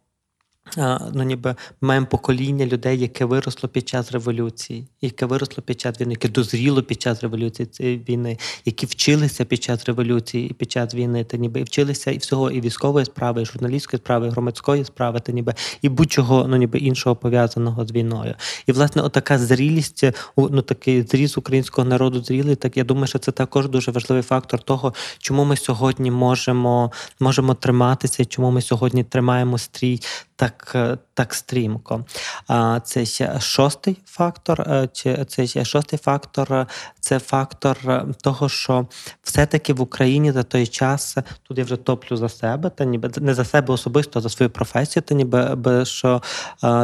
Ну, 1.15 1.23
ніби 1.23 1.55
маємо 1.81 2.07
покоління 2.07 2.67
людей, 2.67 2.99
яке 3.01 3.25
виросло 3.25 3.69
під 3.69 3.89
час 3.89 4.13
революції, 4.13 4.87
яке 5.01 5.27
виросло 5.27 5.63
під 5.67 5.81
час 5.81 6.01
війни, 6.01 6.13
яке 6.13 6.29
дозріло 6.29 6.83
під 6.83 7.03
час 7.03 7.23
революції 7.23 7.67
цієї 7.67 7.99
війни, 8.09 8.39
які 8.65 8.87
вчилися 8.87 9.45
під 9.45 9.63
час 9.63 9.85
революції 9.85 10.49
і 10.51 10.53
під 10.53 10.73
час 10.73 10.95
війни, 10.95 11.25
та 11.25 11.37
ніби 11.37 11.61
і 11.61 11.63
вчилися 11.63 12.11
і 12.11 12.19
всього, 12.19 12.51
і 12.51 12.61
військової 12.61 13.07
справи, 13.07 13.43
і 13.43 13.47
журналістської 13.47 13.99
справи, 14.01 14.27
і 14.27 14.31
громадської 14.31 14.85
справи, 14.85 15.21
та 15.21 15.33
ніби 15.33 15.55
і 15.83 15.89
будь-чого 15.89 16.47
ну 16.49 16.57
ніби 16.57 16.79
іншого 16.79 17.17
пов'язаного 17.17 17.87
з 17.87 17.93
війною. 17.93 18.35
І 18.67 18.73
власне, 18.73 19.03
отака 19.03 19.39
зрілість, 19.39 20.05
у- 20.37 20.49
ну 20.49 20.63
такий 20.63 21.03
зріз 21.03 21.39
українського 21.39 21.89
народу 21.89 22.23
зрілий. 22.23 22.57
Так 22.57 22.77
я 22.77 22.85
думаю, 22.85 23.07
що 23.07 23.19
це 23.19 23.33
також 23.33 23.69
дуже 23.69 23.91
важливий 23.91 24.23
фактор 24.23 24.63
того, 24.63 24.95
чому 25.19 25.45
ми 25.45 25.57
сьогодні 25.57 26.11
можемо, 26.11 26.93
можемо 27.21 27.55
триматися, 27.55 28.25
чому 28.25 28.51
ми 28.51 28.63
сьогодні 28.63 29.05
тримаємо 29.05 29.59
стрій 29.59 30.01
так, 30.37 30.58
е, 30.75 30.99
так 31.15 31.35
стрімко. 31.35 32.05
А 32.49 32.81
це 32.81 33.07
шостий 33.41 33.99
фактор. 34.07 34.61
е, 34.61 34.89
Чи 34.93 35.25
це 35.25 35.65
шостий 35.65 35.99
фактор? 35.99 36.53
е, 36.53 36.67
Це 37.01 37.19
фактор 37.19 38.05
того, 38.23 38.49
що 38.49 38.87
все-таки 39.23 39.73
в 39.73 39.81
Україні 39.81 40.33
за 40.33 40.43
той 40.43 40.67
час 40.67 41.17
тут 41.43 41.59
я 41.59 41.65
вже 41.65 41.77
топлю 41.77 42.17
за 42.17 42.29
себе, 42.29 42.71
та 42.71 42.85
ніби 42.85 43.11
не 43.17 43.35
за 43.35 43.45
себе 43.45 43.75
особисто, 43.75 44.19
а 44.19 44.23
за 44.23 44.29
свою 44.29 44.51
професію, 44.51 45.03
та 45.03 45.15
ніби 45.15 45.55
би, 45.55 45.85
що 45.85 46.23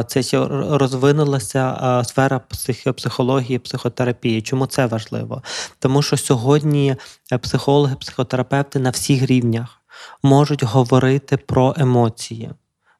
це 0.07 0.23
ще 0.23 0.47
розвинулася 0.69 2.01
сфера 2.05 2.41
психології, 2.95 3.59
психотерапії. 3.59 4.41
Чому 4.41 4.65
це 4.67 4.85
важливо? 4.85 5.41
Тому 5.79 6.01
що 6.01 6.17
сьогодні 6.17 6.95
психологи, 7.41 7.95
психотерапевти 7.95 8.79
на 8.79 8.89
всіх 8.89 9.23
рівнях 9.23 9.81
можуть 10.23 10.63
говорити 10.63 11.37
про 11.37 11.75
емоції. 11.77 12.51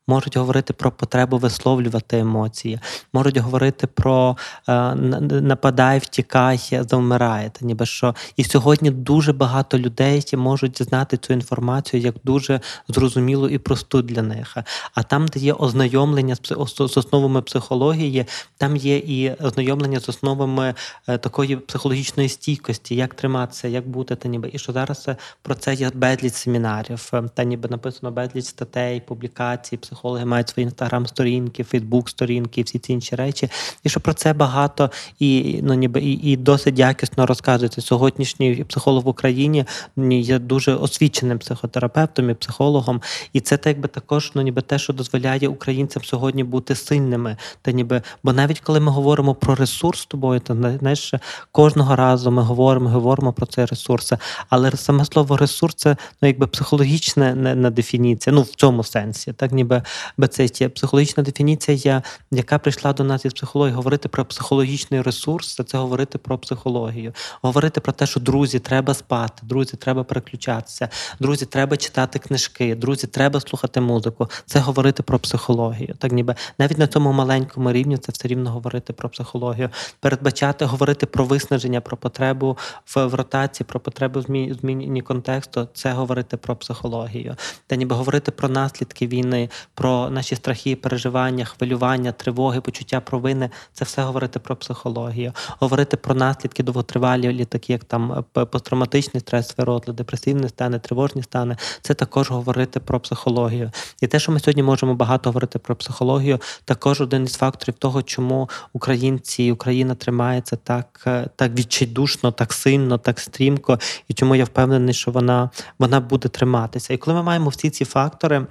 Можуть 0.07 0.37
говорити 0.37 0.73
про 0.73 0.91
потребу 0.91 1.37
висловлювати 1.37 2.19
емоції, 2.19 2.79
можуть 3.13 3.37
говорити 3.37 3.87
про 3.87 4.37
е, 4.69 4.95
нападай, 5.41 5.99
втікай, 5.99 6.59
завмирає. 6.89 7.49
Та 7.49 7.65
ніби 7.65 7.85
що 7.85 8.15
і 8.35 8.43
сьогодні 8.43 8.91
дуже 8.91 9.33
багато 9.33 9.79
людей 9.79 10.23
можуть 10.33 10.81
знати 10.81 11.17
цю 11.17 11.33
інформацію 11.33 12.01
як 12.01 12.15
дуже 12.23 12.59
зрозумілу 12.87 13.49
і 13.49 13.57
просту 13.57 14.01
для 14.01 14.21
них. 14.21 14.57
А 14.93 15.03
там, 15.03 15.27
де 15.27 15.39
є 15.39 15.53
ознайомлення 15.53 16.35
з 16.35 16.87
з 16.87 16.97
основами 16.97 17.41
психології, 17.41 18.25
там 18.57 18.75
є 18.75 18.97
і 18.97 19.33
ознайомлення 19.33 19.99
з 19.99 20.09
основами 20.09 20.73
е, 21.07 21.17
такої 21.17 21.55
психологічної 21.55 22.29
стійкості, 22.29 22.95
як 22.95 23.13
триматися, 23.13 23.67
як 23.67 23.87
бути, 23.87 24.15
та 24.15 24.29
ніби 24.29 24.49
і 24.53 24.59
що 24.59 24.73
зараз 24.73 25.05
е, 25.07 25.15
про 25.41 25.55
це 25.55 25.73
є 25.73 25.91
безліч 25.93 26.33
семінарів, 26.33 27.09
е, 27.13 27.23
та 27.33 27.43
ніби 27.43 27.69
написано 27.69 28.11
безліч 28.11 28.45
статей, 28.45 28.99
публікацій. 28.99 29.77
Психологи 29.95 30.25
мають 30.25 30.49
свої 30.49 30.63
інстаграм-сторінки, 30.63 31.63
фейсбук-сторінки, 31.63 32.61
всі 32.63 32.79
ці 32.79 32.93
інші 32.93 33.15
речі. 33.15 33.49
І 33.83 33.89
що 33.89 33.99
про 33.99 34.13
це 34.13 34.33
багато 34.33 34.91
і 35.19 35.59
ну 35.63 35.73
ніби 35.73 36.01
і, 36.01 36.31
і 36.31 36.37
досить 36.37 36.79
якісно 36.79 37.25
розказується. 37.25 37.81
Сьогоднішній 37.81 38.63
психолог 38.67 39.03
в 39.03 39.07
Україні 39.07 39.65
є 40.09 40.39
дуже 40.39 40.73
освіченим 40.73 41.39
психотерапевтом 41.39 42.29
і 42.29 42.33
психологом. 42.33 43.01
І 43.33 43.41
це 43.41 43.57
так 43.57 43.79
би 43.79 43.87
також 43.87 44.31
ну 44.35 44.41
ніби 44.41 44.61
те, 44.61 44.79
що 44.79 44.93
дозволяє 44.93 45.47
українцям 45.47 46.03
сьогодні 46.03 46.43
бути 46.43 46.75
сильними. 46.75 47.37
Та 47.61 47.71
ніби, 47.71 48.01
бо 48.23 48.33
навіть 48.33 48.59
коли 48.59 48.79
ми 48.79 48.91
говоримо 48.91 49.35
про 49.35 49.55
ресурс 49.55 50.01
з 50.01 50.05
тобою, 50.05 50.39
то 50.39 50.77
знаєш, 50.79 51.13
кожного 51.51 51.95
разу 51.95 52.31
ми 52.31 52.41
говоримо, 52.41 52.89
говоримо 52.89 53.33
про 53.33 53.45
цей 53.45 53.65
ресурс. 53.65 54.13
Але 54.49 54.71
саме 54.71 55.05
слово 55.05 55.37
ресурс 55.37 55.75
це 55.75 55.97
ну 56.21 56.27
якби 56.27 56.47
психологічна 56.47 57.35
не, 57.35 57.55
не 57.55 57.69
дефініція. 57.69 58.35
Ну 58.35 58.41
в 58.41 58.55
цьому 58.55 58.83
сенсі, 58.83 59.33
так 59.33 59.51
ніби 59.51 59.81
бо 60.17 60.27
психологічна 60.75 61.23
дефініція, 61.23 62.03
яка 62.31 62.59
прийшла 62.59 62.93
до 62.93 63.03
нас 63.03 63.25
із 63.25 63.33
психології. 63.33 63.75
Говорити 63.75 64.09
про 64.09 64.25
психологічний 64.25 65.01
ресурс, 65.01 65.61
це, 65.67 65.77
говорити 65.77 66.17
про 66.17 66.37
психологію, 66.37 67.13
говорити 67.41 67.81
про 67.81 67.93
те, 67.93 68.05
що 68.05 68.19
друзі, 68.19 68.59
треба 68.59 68.93
спати, 68.93 69.41
друзі, 69.43 69.77
треба 69.77 70.03
переключатися, 70.03 70.89
друзі, 71.19 71.45
треба 71.45 71.77
читати 71.77 72.19
книжки, 72.19 72.75
друзі, 72.75 73.07
треба 73.07 73.39
слухати 73.41 73.81
музику. 73.81 74.29
Це 74.45 74.59
говорити 74.59 75.03
про 75.03 75.19
психологію. 75.19 75.95
Так 75.99 76.11
ніби 76.11 76.35
навіть 76.59 76.77
на 76.77 76.87
цьому 76.87 77.11
маленькому 77.11 77.71
рівні 77.71 77.97
це 77.97 78.11
все 78.11 78.27
рівно 78.27 78.51
говорити 78.51 78.93
про 78.93 79.09
психологію, 79.09 79.69
передбачати, 79.99 80.65
говорити 80.65 81.05
про 81.05 81.25
виснаження, 81.25 81.81
про 81.81 81.97
потребу 81.97 82.57
в, 82.95 83.13
ротації, 83.13 83.67
про 83.69 83.79
потребу 83.79 84.19
в 84.19 84.23
змі- 84.23 84.59
зміні 84.59 85.01
контексту. 85.01 85.67
Це 85.73 85.91
говорити 85.91 86.37
про 86.37 86.55
психологію, 86.55 87.35
та 87.67 87.75
ніби 87.75 87.95
говорити 87.95 88.31
про 88.31 88.49
наслідки 88.49 89.07
війни, 89.07 89.49
про 89.75 90.09
наші 90.09 90.35
страхи, 90.35 90.75
переживання, 90.75 91.45
хвилювання, 91.45 92.11
тривоги, 92.11 92.61
почуття 92.61 92.99
провини. 92.99 93.49
Це 93.73 93.85
все 93.85 94.01
говорити 94.01 94.39
про 94.39 94.55
психологію, 94.55 95.33
говорити 95.59 95.97
про 95.97 96.15
наслідки 96.15 96.63
довготривалі, 96.63 97.45
такі 97.45 97.73
як 97.73 97.83
там 97.83 98.25
е, 98.37 98.45
посттравматичний 98.45 99.21
стресовий 99.21 99.65
розлад, 99.65 99.95
депресивні 99.95 100.49
стани, 100.49 100.79
тривожні 100.79 101.23
стани. 101.23 101.57
Це 101.81 101.93
також 101.93 102.31
говорити 102.31 102.79
про 102.79 102.99
психологію. 102.99 103.71
І 104.01 104.07
те, 104.07 104.19
що 104.19 104.31
ми 104.31 104.39
сьогодні 104.39 104.63
можемо 104.63 104.95
багато 104.95 105.29
говорити 105.29 105.59
про 105.59 105.75
психологію, 105.75 106.39
також 106.65 107.01
один 107.01 107.23
із 107.23 107.33
факторів 107.33 107.75
того, 107.75 108.03
чому 108.03 108.49
українці 108.73 109.43
і 109.43 109.51
Україна 109.51 109.95
тримається 109.95 110.55
так, 110.55 111.03
е, 111.07 111.27
так 111.35 111.51
відчайдушно, 111.51 112.31
так 112.31 112.53
сильно, 112.53 112.97
так 112.97 113.19
стрімко, 113.19 113.79
і 114.07 114.13
чому 114.13 114.35
я 114.35 114.43
впевнений, 114.43 114.93
що 114.93 115.11
вона, 115.11 115.49
вона 115.79 115.99
буде 115.99 116.29
триматися. 116.29 116.93
І 116.93 116.97
коли 116.97 117.15
ми 117.15 117.23
маємо 117.23 117.49
всі 117.49 117.69
ці 117.69 117.85
фактори. 117.85 118.45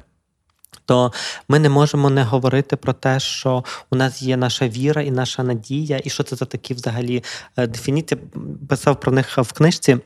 То 0.84 1.12
ми 1.48 1.58
не 1.58 1.68
можемо 1.68 2.10
не 2.10 2.22
говорити 2.22 2.76
про 2.76 2.92
те, 2.92 3.20
що 3.20 3.64
у 3.90 3.96
нас 3.96 4.22
є 4.22 4.36
наша 4.36 4.68
віра 4.68 5.02
і 5.02 5.10
наша 5.10 5.42
надія, 5.42 6.00
і 6.04 6.10
що 6.10 6.22
це 6.22 6.36
за 6.36 6.44
такі 6.44 6.74
взагалі 6.74 7.24
е, 7.56 7.66
дефініції. 7.66 8.20
Писав 8.68 9.00
про 9.00 9.12
них 9.12 9.38
в 9.38 9.52
книжці. 9.52 9.96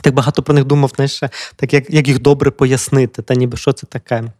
Так 0.00 0.14
багато 0.14 0.42
про 0.42 0.54
них 0.54 0.64
думав, 0.64 0.92
знаєш, 0.94 1.20
так 1.56 1.72
як, 1.72 1.90
як 1.90 2.08
їх 2.08 2.18
добре 2.18 2.50
пояснити, 2.50 3.22
та 3.22 3.34
ніби 3.34 3.56
що 3.56 3.72
це 3.72 3.86
таке. 3.86 4.32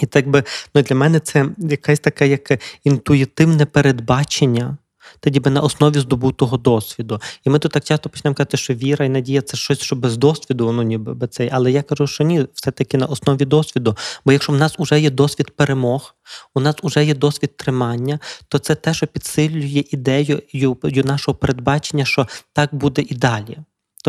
І 0.00 0.06
так 0.06 0.28
би 0.28 0.44
ну, 0.74 0.82
для 0.82 0.94
мене 0.94 1.20
це 1.20 1.46
якась 1.58 2.00
така 2.00 2.24
як 2.24 2.60
інтуїтивне 2.84 3.66
передбачення. 3.66 4.76
Та 5.20 5.30
ніби 5.30 5.50
на 5.50 5.60
основі 5.60 5.98
здобутого 5.98 6.56
досвіду. 6.56 7.20
І 7.44 7.50
ми 7.50 7.58
тут 7.58 7.72
так 7.72 7.84
часто 7.84 8.08
почнемо 8.08 8.34
казати, 8.34 8.56
що 8.56 8.74
віра 8.74 9.04
і 9.04 9.08
надія 9.08 9.42
це 9.42 9.56
щось, 9.56 9.80
що 9.80 9.96
без 9.96 10.16
досвіду, 10.16 10.72
ну 10.72 10.82
ніби 10.82 11.14
би 11.14 11.26
цей. 11.26 11.50
Але 11.52 11.72
я 11.72 11.82
кажу, 11.82 12.06
що 12.06 12.24
ні, 12.24 12.46
все-таки 12.54 12.98
на 12.98 13.06
основі 13.06 13.44
досвіду. 13.44 13.96
Бо 14.24 14.32
якщо 14.32 14.52
в 14.52 14.56
нас 14.56 14.78
вже 14.78 15.00
є 15.00 15.10
досвід 15.10 15.50
перемог, 15.50 16.14
у 16.54 16.60
нас 16.60 16.74
вже 16.82 17.04
є 17.04 17.14
досвід 17.14 17.56
тримання, 17.56 18.18
то 18.48 18.58
це 18.58 18.74
те, 18.74 18.94
що 18.94 19.06
підсилює 19.06 19.84
ідею 19.90 20.42
нашого 21.04 21.34
передбачення, 21.34 22.04
що 22.04 22.26
так 22.52 22.74
буде 22.74 23.02
і 23.02 23.14
далі. 23.14 23.58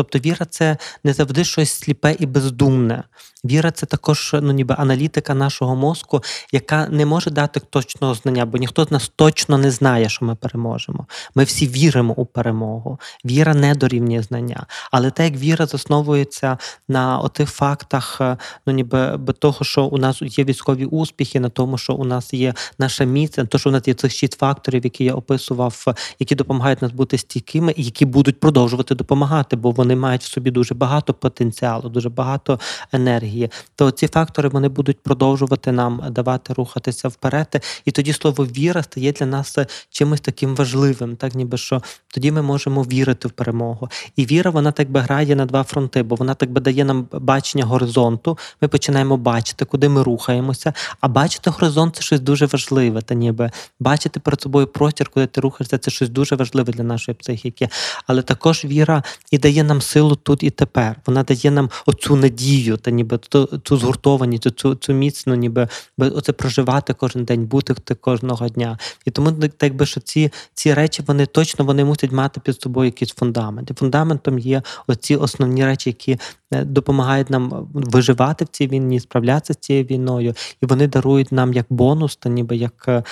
Тобто 0.00 0.18
віра 0.18 0.46
це 0.46 0.76
не 1.04 1.12
завжди 1.12 1.44
щось 1.44 1.70
сліпе 1.70 2.16
і 2.18 2.26
бездумне. 2.26 3.02
Віра 3.44 3.70
це 3.70 3.86
також 3.86 4.36
ну, 4.42 4.52
ніби 4.52 4.74
аналітика 4.78 5.34
нашого 5.34 5.76
мозку, 5.76 6.22
яка 6.52 6.88
не 6.88 7.06
може 7.06 7.30
дати 7.30 7.60
точного 7.60 8.14
знання, 8.14 8.46
бо 8.46 8.58
ніхто 8.58 8.84
з 8.84 8.90
нас 8.90 9.12
точно 9.16 9.58
не 9.58 9.70
знає, 9.70 10.08
що 10.08 10.24
ми 10.24 10.34
переможемо. 10.34 11.06
Ми 11.34 11.44
всі 11.44 11.68
віримо 11.68 12.14
у 12.16 12.26
перемогу. 12.26 13.00
Віра 13.24 13.54
не 13.54 13.74
дорівнює 13.74 14.22
знання. 14.22 14.66
Але 14.90 15.10
те, 15.10 15.24
як 15.24 15.36
віра 15.36 15.66
засновується 15.66 16.58
на 16.88 17.18
отих 17.18 17.50
фактах, 17.50 18.18
е, 18.20 18.36
ну 18.66 18.72
ніби 18.72 19.18
того, 19.38 19.64
що 19.64 19.84
у 19.84 19.98
нас 19.98 20.22
є 20.22 20.44
військові 20.44 20.84
успіхи, 20.84 21.40
на 21.40 21.48
тому, 21.48 21.78
що 21.78 21.94
у 21.94 22.04
нас 22.04 22.34
є 22.34 22.54
наша 22.78 23.04
міць, 23.04 23.36
на 23.36 23.44
те, 23.44 23.58
що 23.58 23.70
у 23.70 23.72
нас 23.72 23.88
є 23.88 23.94
цих 23.94 24.12
шість 24.12 24.38
факторів, 24.38 24.84
які 24.84 25.04
я 25.04 25.14
описував, 25.14 25.84
е, 25.88 25.94
які 26.18 26.34
допомагають 26.34 26.82
нас 26.82 26.92
бути 26.92 27.18
стійкими, 27.18 27.74
і 27.76 27.84
які 27.84 28.04
будуть 28.04 28.40
продовжувати 28.40 28.94
допомагати, 28.94 29.56
бо 29.56 29.70
вони 29.70 29.89
мають 29.96 30.22
в 30.22 30.32
собі 30.32 30.50
дуже 30.50 30.74
багато 30.74 31.14
потенціалу, 31.14 31.88
дуже 31.88 32.08
багато 32.08 32.60
енергії. 32.92 33.50
То 33.76 33.90
ці 33.90 34.06
фактори 34.08 34.48
вони 34.48 34.68
будуть 34.68 35.00
продовжувати 35.00 35.72
нам 35.72 36.02
давати 36.10 36.52
рухатися 36.52 37.08
вперед. 37.08 37.64
І 37.84 37.90
тоді 37.90 38.12
слово 38.12 38.46
віра 38.46 38.82
стає 38.82 39.12
для 39.12 39.26
нас 39.26 39.58
чимось 39.90 40.20
таким 40.20 40.56
важливим, 40.56 41.16
так 41.16 41.34
ніби 41.34 41.58
що 41.58 41.82
тоді 42.08 42.32
ми 42.32 42.42
можемо 42.42 42.82
вірити 42.82 43.28
в 43.28 43.30
перемогу. 43.30 43.88
І 44.16 44.26
віра, 44.26 44.50
вона 44.50 44.72
так 44.72 44.90
би 44.90 45.00
грає 45.00 45.36
на 45.36 45.46
два 45.46 45.62
фронти, 45.62 46.02
бо 46.02 46.14
вона 46.14 46.34
так 46.34 46.50
би 46.50 46.60
дає 46.60 46.84
нам 46.84 47.08
бачення 47.12 47.64
горизонту. 47.64 48.38
Ми 48.60 48.68
починаємо 48.68 49.16
бачити, 49.16 49.64
куди 49.64 49.88
ми 49.88 50.02
рухаємося. 50.02 50.72
А 51.00 51.08
бачити 51.08 51.50
горизонт 51.50 51.96
це 51.96 52.02
щось 52.02 52.20
дуже 52.20 52.46
важливе. 52.46 53.02
Та 53.02 53.14
ніби 53.14 53.50
бачити 53.80 54.20
перед 54.20 54.40
собою 54.40 54.66
простір, 54.66 55.08
куди 55.08 55.26
ти 55.26 55.40
рухаєшся, 55.40 55.78
це 55.78 55.90
щось 55.90 56.08
дуже 56.08 56.36
важливе 56.36 56.72
для 56.72 56.84
нашої 56.84 57.14
психіки. 57.14 57.68
Але 58.06 58.22
також 58.22 58.64
віра 58.64 59.02
і 59.30 59.38
дає 59.38 59.64
нам 59.64 59.79
нам 59.80 59.82
силу 59.82 60.16
тут 60.16 60.42
і 60.42 60.50
тепер. 60.50 60.96
Вона 61.06 61.22
дає 61.22 61.50
нам 61.50 61.70
оцю 61.86 62.16
надію, 62.16 62.76
та 62.76 62.90
ніби 62.90 63.18
ту, 63.18 63.46
цю 63.64 63.76
згуртованість, 63.76 64.58
цю, 64.58 64.74
цю 64.74 64.92
міцну, 64.92 65.34
ніби 65.34 65.68
оце 65.98 66.32
проживати 66.32 66.94
кожен 66.94 67.24
день, 67.24 67.46
бути 67.46 67.74
кожного 67.94 68.48
дня. 68.48 68.78
І 69.06 69.10
тому 69.10 69.32
так 69.32 69.74
би, 69.74 69.86
що 69.86 70.00
ці 70.00 70.30
ці 70.54 70.74
речі 70.74 71.02
вони 71.06 71.26
точно 71.26 71.64
вони 71.64 71.84
мусять 71.84 72.12
мати 72.12 72.40
під 72.40 72.62
собою 72.62 72.86
якийсь 72.86 73.12
фундамент. 73.12 73.70
І 73.70 73.74
фундаментом 73.74 74.38
є 74.38 74.62
оці 74.86 75.16
основні 75.16 75.64
речі, 75.64 75.90
які 75.90 76.18
допомагають 76.52 77.30
нам 77.30 77.68
виживати 77.72 78.44
в 78.44 78.48
цій 78.48 78.66
війні, 78.66 79.00
справлятися 79.00 79.52
з 79.52 79.56
цією 79.56 79.84
війною, 79.84 80.34
і 80.62 80.66
вони 80.66 80.86
дарують 80.86 81.32
нам 81.32 81.52
як 81.52 81.66
бонус, 81.70 82.16
та 82.16 82.28
ніби 82.28 82.56
як 82.56 82.88
е, 82.88 83.02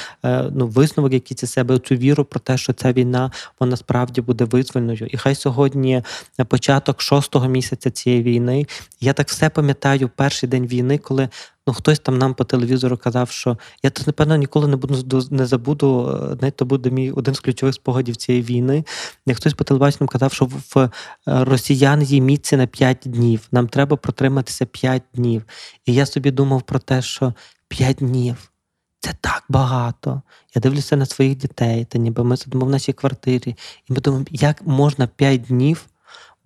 ну, 0.53 0.67
висновок, 0.67 1.13
якийсь 1.13 1.43
із 1.43 1.53
себе 1.53 1.79
цю 1.79 1.95
віру 1.95 2.25
про 2.25 2.41
те, 2.41 2.57
що 2.57 2.73
ця 2.73 2.93
війна 2.93 3.31
вона 3.61 3.77
справді 3.77 4.21
буде 4.21 4.45
визвольною. 4.45 5.07
І 5.07 5.17
хай 5.17 5.35
сьогодні 5.35 6.03
початок 6.49 7.01
шостого 7.01 7.49
місяця 7.49 7.91
цієї 7.91 8.23
війни. 8.23 8.67
Я 9.01 9.13
так 9.13 9.29
все 9.29 9.49
пам'ятаю 9.49 10.11
перший 10.17 10.49
день 10.49 10.67
війни, 10.67 10.99
коли 10.99 11.29
ну 11.69 11.75
хтось 11.75 11.99
там 11.99 12.19
нам 12.19 12.35
по 12.35 12.45
телевізору 12.45 12.97
казав, 12.97 13.31
що 13.31 13.59
я 13.83 13.91
тут, 13.91 14.07
напевно, 14.07 14.37
ніколи 14.37 14.69
не 14.69 14.77
буду 14.77 15.23
не 15.31 15.47
забуду. 15.47 16.19
Е, 16.33 16.37
навіть 16.41 16.57
то 16.57 16.65
буде 16.65 16.91
мій 16.91 17.11
один 17.11 17.35
з 17.35 17.41
ключових 17.41 17.75
спогадів 17.75 18.17
цієї 18.17 18.45
війни. 18.45 18.85
Як 19.27 19.37
хтось 19.37 19.55
по 19.55 19.65
телебаченню 19.65 20.09
казав, 20.09 20.33
що 20.33 20.45
в 20.45 20.79
е, 20.79 20.91
росіян 21.27 22.03
є 22.03 22.21
місце 22.21 22.57
на 22.57 22.67
5 22.67 22.99
днів. 23.05 23.49
Нам 23.53 23.69
треба 23.69 23.97
протриматися 23.97 24.67
5 24.67 25.03
днів. 25.15 25.43
І 25.87 25.95
я 25.95 26.07
собі 26.07 26.31
думав 26.31 26.63
про 26.63 26.79
те, 26.79 27.03
що 27.03 27.35
5 27.69 27.97
днів. 27.97 28.53
Це 29.01 29.15
так 29.21 29.45
багато. 29.49 30.23
Я 30.55 30.61
дивлюся 30.61 30.97
на 30.97 31.07
своїх 31.07 31.37
дітей, 31.37 31.85
та 31.85 31.99
ніби 31.99 32.25
ми 32.25 32.37
сидимо 32.37 32.67
в 32.67 32.71
нашій 32.71 32.93
квартирі, 32.93 33.57
і 33.91 33.93
ми 33.93 34.01
думаємо, 34.01 34.27
як 34.31 34.67
можна 34.67 35.07
5 35.07 35.43
днів 35.43 35.87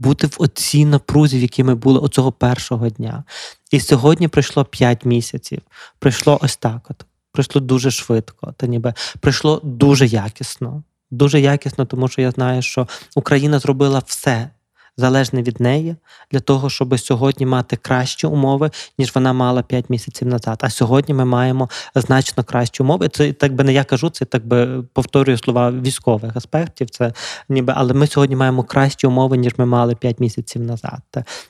бути 0.03 0.27
в 0.27 0.37
оцій 0.39 0.85
напрузі, 0.85 1.39
в 1.39 1.43
якій 1.43 1.65
ми 1.65 1.75
були 1.75 1.99
оцього 1.99 2.33
першого 2.33 2.89
дня. 2.89 3.25
І 3.71 3.81
сьогодні 3.81 4.29
пройшло 4.29 4.65
5 4.65 5.05
місяців. 5.05 5.61
Пройшло 5.99 6.39
ось 6.43 6.57
так. 6.57 6.87
от. 6.91 7.07
Пройшло 7.33 7.61
дуже 7.61 7.91
швидко, 7.91 8.55
та 8.57 8.67
ніби 8.67 8.95
пройшло 9.21 9.61
дуже 9.65 10.07
якісно. 10.07 10.83
Дуже 11.11 11.41
якісно, 11.41 11.85
тому 11.85 12.09
що 12.09 12.23
я 12.23 12.31
знаю, 12.31 12.63
що 12.63 12.89
Україна 13.15 13.59
зробила 13.59 14.03
все 14.07 14.51
залежне 14.97 15.43
від 15.43 15.61
неї 15.61 15.97
для 16.31 16.41
того, 16.41 16.71
щоб 16.71 17.01
сьогодні 17.01 17.47
мати 17.47 17.77
кращі 17.77 18.27
умови, 18.27 18.71
ніж 18.99 19.15
вона 19.15 19.33
мала 19.33 19.63
5 19.63 19.91
місяців 19.91 20.29
назад. 20.29 20.59
А 20.61 20.71
сьогодні 20.71 21.15
ми 21.15 21.25
маємо 21.25 21.69
значно 21.95 22.45
кращі 22.45 22.83
умови. 22.83 23.09
Це 23.09 23.33
так 23.33 23.55
би 23.55 23.65
не 23.65 23.73
я 23.73 23.85
кажу, 23.85 24.11
це 24.11 24.25
так 24.25 24.47
би 24.47 24.83
повторюю 24.93 25.39
слова 25.39 25.71
військових 25.71 26.37
аспектів. 26.37 26.91
Це 26.91 27.13
ніби, 27.49 27.73
але 27.77 27.95
ми 27.95 28.07
сьогодні 28.07 28.37
маємо 28.37 28.63
кращі 28.63 29.07
умови, 29.07 29.37
ніж 29.37 29.53
ми 29.57 29.67
мали 29.67 29.95
5 29.95 30.21
місяців 30.21 30.63
назад. 30.63 31.01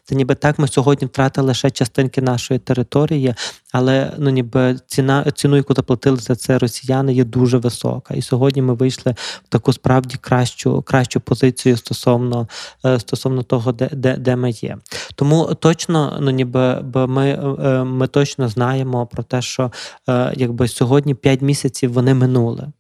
Це 0.04 0.14
ніби 0.14 0.34
так. 0.34 0.58
Ми 0.58 0.68
сьогодні 0.68 1.06
втратили 1.06 1.46
лише 1.46 1.70
частинки 1.70 2.22
нашої 2.22 2.60
території, 2.60 3.34
але 3.72 4.12
ну 4.18 4.30
ніби 4.30 4.76
ціна 4.86 5.30
ціну, 5.30 5.56
яку 5.56 5.74
заплатили 5.74 6.16
за 6.16 6.36
це 6.36 6.58
росіяни, 6.58 7.14
є 7.14 7.24
дуже 7.24 7.58
висока. 7.58 8.14
І 8.14 8.22
сьогодні 8.22 8.62
ми 8.62 8.74
вийшли 8.74 9.14
в 9.44 9.48
таку 9.48 9.72
справді 9.72 10.16
кращу 10.20 10.82
кращу 10.82 11.20
позицію 11.20 11.76
стосовно 11.76 12.48
е, 12.84 13.00
стосовно 13.00 13.42
того, 13.42 13.72
де 13.72 13.88
де, 13.92 14.16
де 14.16 14.36
ми 14.36 14.50
є. 14.50 14.78
Тому 15.14 15.54
точно, 15.54 16.18
ну 16.20 16.30
ніби 16.30 16.82
ми 16.94 17.28
е, 17.30 17.84
ми 17.84 18.06
точно 18.06 18.48
знаємо 18.48 19.06
про 19.06 19.22
те, 19.22 19.42
що 19.42 19.72
е, 20.08 20.32
якби 20.36 20.68
сьогодні 20.68 21.14
5 21.14 21.42
місяців 21.42 21.92
вони 21.92 22.14
минули. 22.14 22.72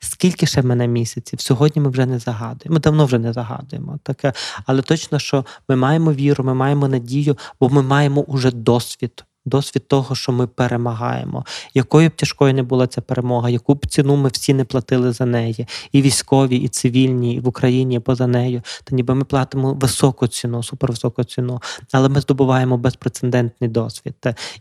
Скільки 0.00 0.46
ще 0.46 0.62
мене 0.62 0.88
місяців? 0.88 1.40
Сьогодні 1.40 1.82
ми 1.82 1.90
вже 1.90 2.06
не 2.06 2.18
загадуємо. 2.18 2.74
Ми 2.74 2.80
давно 2.80 3.06
вже 3.06 3.18
не 3.18 3.32
загадуємо 3.32 3.98
таке, 4.02 4.32
але 4.66 4.82
точно, 4.82 5.18
що 5.18 5.44
ми 5.68 5.76
маємо 5.76 6.12
віру, 6.12 6.44
ми 6.44 6.54
маємо 6.54 6.88
надію, 6.88 7.38
бо 7.60 7.68
ми 7.68 7.82
маємо 7.82 8.20
уже 8.20 8.50
досвід 8.50 9.24
досвід 9.48 9.88
того, 9.88 10.14
що 10.14 10.32
ми 10.32 10.46
перемагаємо. 10.46 11.44
Якою 11.74 12.08
б 12.08 12.12
тяжкою 12.12 12.54
не 12.54 12.62
була 12.62 12.86
ця 12.86 13.00
перемога, 13.00 13.50
яку 13.50 13.74
б 13.74 13.86
ціну 13.86 14.16
ми 14.16 14.28
всі 14.28 14.54
не 14.54 14.64
платили 14.64 15.12
за 15.12 15.26
неї, 15.26 15.66
і 15.92 16.02
військові, 16.02 16.56
і 16.56 16.68
цивільні, 16.68 17.34
і 17.34 17.40
в 17.40 17.48
Україні, 17.48 17.94
і 17.94 17.98
поза 17.98 18.26
нею, 18.26 18.62
то 18.84 18.96
ніби 18.96 19.14
ми 19.14 19.24
платимо 19.24 19.74
високу 19.74 20.26
ціну, 20.26 20.62
супервисоку 20.62 21.24
ціну, 21.24 21.62
але 21.92 22.08
ми 22.08 22.20
здобуваємо 22.20 22.78
безпрецедентний 22.78 23.70
досвід. 23.70 24.14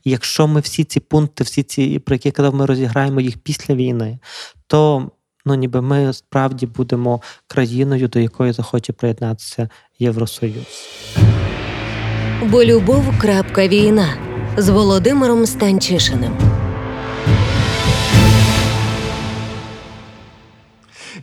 І 0.04 0.12
якщо 0.12 0.48
ми 0.48 0.60
всі 0.60 0.84
ці 0.84 1.00
пункти, 1.00 1.44
всі 1.44 1.64
ці, 1.64 2.00
про 2.00 2.16
які 2.16 2.28
я 2.28 2.32
казав, 2.32 2.56
ми 2.56 2.66
розіграємо 2.66 3.22
їх 3.22 3.38
після 3.38 3.76
війни, 3.76 4.20
то 4.68 5.12
ну 5.46 5.56
ніби 5.56 5.82
ми 5.82 6.14
справді 6.14 6.66
будемо 6.66 7.22
країною, 7.48 8.08
до 8.08 8.20
якої 8.20 8.52
захоче 8.52 8.94
приєднатися 8.94 9.70
Євросоюз. 10.00 10.88
Бо 12.44 12.64
любов. 12.64 13.20
крапка 13.20 13.68
Війна 13.68 14.27
з 14.58 14.70
Володимиром 14.70 15.46
Станчишиним. 15.46 16.38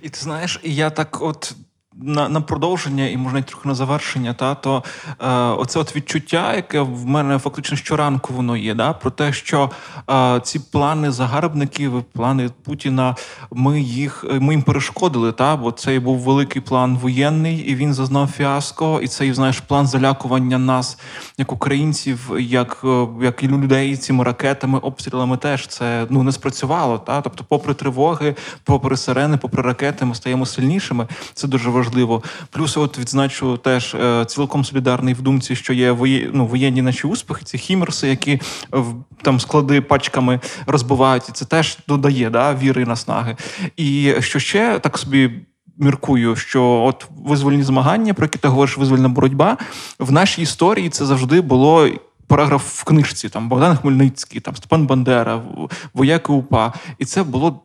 І 0.03 0.09
ти 0.09 0.18
знаєш, 0.20 0.61
я 0.62 0.90
так 0.90 1.23
от 1.23 1.53
на 2.03 2.29
на 2.29 2.41
продовження 2.41 3.09
і 3.09 3.17
можна 3.17 3.43
трохи 3.43 3.69
на 3.69 3.75
завершення, 3.75 4.35
та 4.35 4.55
то 4.55 4.83
е, 5.21 5.29
оце 5.31 5.79
от 5.79 5.97
відчуття, 5.97 6.55
яке 6.55 6.81
в 6.81 7.07
мене 7.07 7.39
фактично 7.39 7.77
щоранку 7.77 8.35
воно 8.35 8.57
є, 8.57 8.75
да, 8.75 8.93
про 8.93 9.11
те, 9.11 9.33
що 9.33 9.71
е, 10.11 10.41
ці 10.45 10.59
плани 10.59 11.11
загарбників, 11.11 12.03
плани 12.03 12.51
Путіна, 12.65 13.17
ми 13.53 13.81
їх 13.81 14.25
ми 14.31 14.55
їм 14.55 14.63
перешкодили. 14.63 15.33
Та 15.33 15.57
бо 15.57 15.73
цей 15.73 15.99
був 15.99 16.19
великий 16.19 16.63
план 16.63 16.97
воєнний, 16.97 17.57
і 17.57 17.75
він 17.75 17.95
зазнав 17.95 18.29
фіаско. 18.29 19.01
І 19.03 19.09
цей 19.09 19.33
знаєш 19.33 19.61
план 19.61 19.87
залякування 19.87 20.59
нас, 20.59 20.99
як 21.39 21.53
українців, 21.53 22.31
як 22.39 22.81
е, 22.85 23.07
як 23.23 23.43
і 23.43 23.49
людей 23.49 23.97
цими 23.97 24.25
ракетами, 24.25 24.79
обстрілами 24.79 25.37
теж 25.37 25.67
це 25.67 26.07
ну 26.11 26.23
не 26.23 26.33
спрацювало. 26.33 26.99
Та 26.99 27.21
тобто, 27.21 27.45
попри 27.49 27.75
тривоги, 27.75 28.35
попри 28.65 28.97
сирени, 28.97 29.37
попри 29.37 29.63
ракети, 29.63 30.05
ми 30.05 30.15
стаємо 30.15 30.47
сильнішими. 30.47 31.07
Це 31.35 31.49
дуже 31.49 31.71
важливо 31.71 31.84
важливо. 31.85 32.23
Плюс, 32.51 32.77
от 32.77 32.99
відзначу 32.99 33.57
теж 33.57 33.94
е, 33.94 34.25
цілком 34.25 34.64
солідарний 34.64 35.14
в 35.14 35.23
думці, 35.23 35.57
що 35.57 35.73
є 35.73 35.92
вої, 35.92 36.31
ну, 36.33 36.47
воєнні 36.47 36.83
наші 36.83 37.07
успіхи, 37.07 37.44
ці 37.44 37.59
хімерси, 37.59 38.09
які 38.09 38.40
в 38.70 38.94
там 39.23 39.40
склади 39.40 39.81
пачками 39.81 40.40
розбивають, 40.66 41.29
і 41.29 41.33
це 41.33 41.44
теж 41.44 41.79
додає 41.88 42.31
да, 42.31 42.55
віри 42.55 42.83
і 42.83 42.85
наснаги. 42.85 43.37
І 43.77 44.14
що 44.20 44.38
ще 44.38 44.79
так 44.79 44.99
собі. 44.99 45.31
Міркую, 45.79 46.37
що 46.37 46.64
от 46.64 47.07
визвольні 47.25 47.62
змагання, 47.62 48.14
про 48.14 48.25
які 48.25 48.38
ти 48.38 48.49
говориш, 48.49 48.79
визвольна 48.79 49.09
боротьба 49.09 49.57
в 49.99 50.12
нашій 50.12 50.42
історії 50.42 50.88
це 50.88 51.07
завжди 51.07 51.40
було 51.40 51.88
параграф 52.27 52.81
в 52.81 52.85
книжці. 52.85 53.29
Там 53.29 53.49
Богдан 53.49 53.77
Хмельницький, 53.77 54.40
там 54.40 54.57
Степан 54.57 54.87
Бандера, 54.87 55.42
вояки 55.94 56.33
УПА, 56.33 56.73
і 56.99 57.05
це 57.05 57.23
було 57.23 57.61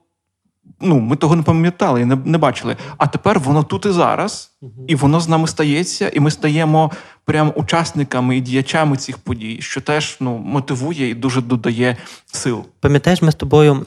ну, 0.82 1.00
ми 1.00 1.16
того 1.16 1.36
не 1.36 1.44
пам'ятали 1.44 2.02
і 2.02 2.06
не, 2.06 2.16
не 2.26 2.38
бачили. 2.38 2.76
А 2.98 3.08
тепер 3.08 3.40
воно 3.40 3.64
тут 3.64 3.86
і 3.86 3.92
зараз, 3.92 4.52
і 4.88 4.96
воно 4.96 5.20
з 5.20 5.28
нами 5.28 5.48
стається, 5.48 6.10
і 6.10 6.20
ми 6.20 6.32
стаємо 6.32 6.92
прямо 7.26 7.52
учасниками 7.52 8.38
і 8.38 8.42
діячами 8.42 8.98
цих 8.98 9.18
подій, 9.18 9.58
що 9.62 9.82
теж 9.82 10.18
ну, 10.20 10.38
мотивує 10.38 11.10
і 11.10 11.14
дуже 11.14 11.42
додає 11.42 11.98
сил. 12.26 12.66
Пам'ятаєш, 12.80 13.22
ми 13.22 13.32
з 13.32 13.36
тобою. 13.36 13.86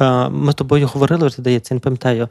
Е, 0.00 0.28
ми 0.28 0.52
з 0.52 0.54
тобою 0.54 0.86
говорили, 0.86 1.26
вже 1.26 1.36
здається, 1.36 1.74
не 1.74 1.80
пам'ятаю. 1.80 2.28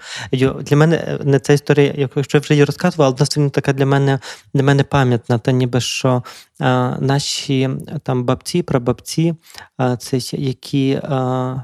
Для 0.62 0.78
мене 0.78 0.96
е, 0.96 1.20
не 1.24 1.40
ця 1.40 1.54
історія, 1.54 1.94
якщо 1.96 2.38
я 2.38 2.42
вже 2.42 2.54
її 2.54 2.66
розказував, 2.66 3.16
але 3.20 3.28
вона 3.36 3.50
така 3.50 3.74
для 3.74 3.86
мене 3.86 4.20
для 4.54 4.64
мене 4.64 4.84
пам'ятна, 4.84 5.38
та 5.38 5.52
ніби 5.52 5.82
що 5.82 6.24
а, 6.60 6.66
е, 6.66 6.98
наші 7.00 7.70
там 8.04 8.24
бабці, 8.24 8.64
прабабці, 8.64 9.36
а, 9.78 9.98
це 9.98 10.20
які. 10.38 11.00
А, 11.04 11.56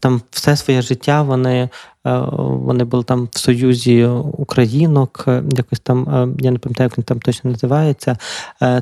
там 0.00 0.22
все 0.30 0.56
своє 0.56 0.82
життя 0.82 1.22
вони 1.22 1.68
Е, 2.06 2.18
вони 2.32 2.84
були 2.84 3.04
там 3.04 3.28
в 3.32 3.38
Союзі 3.38 4.04
Українок, 4.32 5.24
е, 5.28 5.42
якось 5.50 5.80
там, 5.80 6.08
е, 6.08 6.28
я 6.40 6.50
не 6.50 6.58
пам'ятаю, 6.58 6.86
як 6.86 6.98
він 6.98 7.04
там 7.04 7.20
точно 7.20 7.50
називається. 7.50 8.16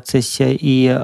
Це 0.02 0.22
ще 0.22 0.52
і 0.52 0.96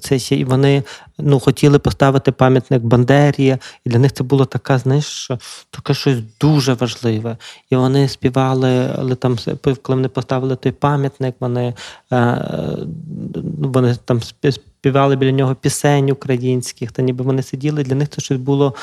це 0.00 0.18
ще 0.18 0.36
і 0.36 0.44
вони 0.44 0.82
ну, 1.18 1.40
хотіли 1.40 1.78
поставити 1.78 2.32
пам'ятник 2.32 2.82
Бандері, 2.82 3.56
і 3.84 3.90
для 3.90 3.98
них 3.98 4.12
це 4.12 4.24
було 4.24 4.44
така, 4.44 4.78
знаєш, 4.78 5.30
таке 5.70 5.94
щось 5.94 6.18
дуже 6.40 6.74
важливе. 6.74 7.36
І 7.70 7.76
вони 7.76 8.08
співали, 8.08 8.90
але 8.98 9.14
там, 9.14 9.38
коли 9.62 9.96
вони 9.96 10.08
поставили 10.08 10.56
той 10.56 10.72
пам'ятник, 10.72 11.34
вони, 11.40 11.74
вони 13.58 13.96
там 14.04 14.22
співали 14.22 14.71
біля 14.90 15.32
нього 15.32 15.54
пісень 15.54 16.10
українських, 16.10 16.92
та 16.92 17.02
ніби 17.02 17.24
вони 17.24 17.42
сиділи, 17.42 17.82
для 17.82 17.94
них 17.94 18.08
це 18.08 18.20
щось 18.20 18.38
було 18.38 18.74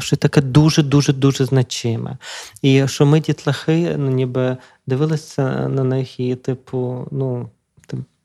щось 0.00 0.18
таке 0.18 0.40
дуже-дуже 0.40 1.12
дуже 1.12 1.44
значиме. 1.44 2.16
І 2.62 2.88
що 2.88 3.06
ми, 3.06 3.20
дітлахи, 3.20 3.94
ну, 3.98 4.10
ніби 4.10 4.56
дивилися 4.86 5.68
на 5.68 5.84
них, 5.84 6.20
і, 6.20 6.34
типу, 6.34 7.08
ну, 7.10 7.48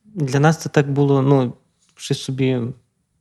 для 0.06 0.40
нас 0.40 0.58
це 0.58 0.70
так 0.70 0.92
було, 0.92 1.22
ну, 1.22 1.54
щось 1.96 2.22
собі 2.22 2.62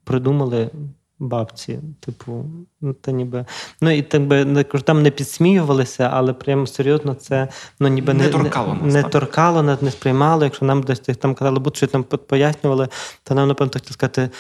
придумали. 0.05 0.71
Бабці. 1.19 1.81
Типу, 2.01 2.45
ну 2.81 2.93
та 2.93 3.13
ніби. 3.13 3.45
Ну 3.81 3.91
і 3.91 4.03
так 4.03 4.23
би 4.27 4.45
не 4.45 4.65
там 4.65 5.03
не 5.03 5.11
підсміювалися, 5.11 6.11
але 6.13 6.33
прямо 6.33 6.67
серйозно 6.67 7.15
це 7.15 7.49
ну 7.81 7.89
ніби 7.89 8.15
Не 8.15 8.25
не, 8.25 8.31
торкало 8.31 8.75
нас, 8.75 8.95
не 8.95 9.03
так. 9.03 9.11
торкало 9.11 9.63
нас, 9.63 9.83
не 9.83 9.91
сприймало. 9.91 10.45
Якщо 10.45 10.65
нам 10.65 10.83
десь 10.83 11.01
там 11.01 11.35
казали, 11.35 11.59
будь 11.59 11.77
що 11.77 11.87
там 11.87 12.05
пояснювали, 12.05 12.89
то 13.23 13.35
нам, 13.35 13.49
напевно, 13.49 13.73
хотіли 13.73 13.93
сказати. 13.93 14.31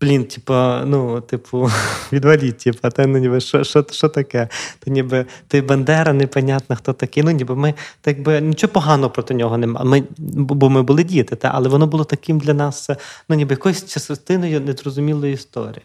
Блін, 0.00 0.24
типа, 0.24 0.82
ну, 0.86 1.20
типу, 1.20 1.70
відваліть, 2.12 2.58
типа, 2.58 2.90
та 2.90 3.06
ну 3.06 3.18
ніби 3.18 3.40
що, 3.40 3.64
що, 3.64 3.84
що 3.90 4.08
таке? 4.08 4.48
То 4.84 4.90
ніби 4.90 5.26
той 5.48 5.60
Бандера, 5.60 6.12
непонятно, 6.12 6.76
хто 6.76 6.92
такий. 6.92 7.22
Ну, 7.22 7.30
ніби 7.30 7.56
ми 7.56 7.74
так 8.00 8.22
би 8.22 8.40
нічого 8.40 8.72
поганого 8.72 9.10
проти 9.10 9.34
нього 9.34 9.58
немає. 9.58 9.86
Ми, 9.86 10.02
бо 10.18 10.70
ми 10.70 10.82
були 10.82 11.04
діти, 11.04 11.36
та, 11.36 11.50
але 11.54 11.68
воно 11.68 11.86
було 11.86 12.04
таким 12.04 12.38
для 12.38 12.54
нас, 12.54 12.90
ну, 13.28 13.36
ніби 13.36 13.52
якоюсь 13.52 13.84
частиною 13.86 14.60
незрозумілої 14.60 15.34
історії. 15.34 15.82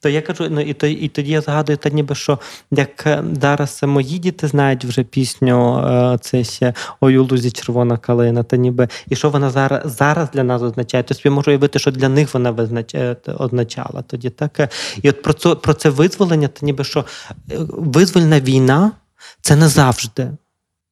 То 0.00 0.08
я 0.08 0.22
кажу, 0.22 0.46
ну 0.50 0.60
і 0.60 0.72
то, 0.74 0.86
і 0.86 1.08
тоді 1.08 1.30
я 1.32 1.40
згадую, 1.40 1.78
та 1.78 1.88
ніби 1.88 2.14
що 2.14 2.38
як 2.70 3.06
е, 3.06 3.24
зараз 3.40 3.80
мої 3.82 4.18
діти 4.18 4.46
знають 4.48 4.84
вже 4.84 5.02
пісню 5.02 5.78
е, 5.78 6.18
це 6.20 6.44
ще 6.44 6.74
Ой 7.00 7.18
у 7.18 7.24
лузі 7.24 7.50
червона 7.50 7.96
калина, 7.96 8.42
та 8.42 8.56
ніби 8.56 8.88
і 9.08 9.16
що 9.16 9.30
вона 9.30 9.50
зараз 9.50 9.96
зараз 9.96 10.30
для 10.30 10.44
нас 10.44 10.62
означає, 10.62 11.02
то 11.02 11.14
собі 11.14 11.30
можу 11.34 11.50
уявити, 11.50 11.78
що 11.78 11.90
для 11.90 12.08
них 12.08 12.34
вона 12.34 12.52
визнач- 12.52 12.96
е, 12.96 13.16
означала 13.38 14.02
тоді. 14.02 14.30
Так 14.30 14.60
е. 14.60 14.68
і 15.02 15.10
от 15.10 15.22
про 15.22 15.32
це 15.32 15.54
про 15.54 15.74
це 15.74 15.88
визволення, 15.90 16.48
та 16.48 16.66
ніби 16.66 16.84
що 16.84 17.04
е, 17.50 17.56
визвольна 17.68 18.40
війна 18.40 18.92
це 19.40 19.56
не 19.56 19.68
завжди. 19.68 20.30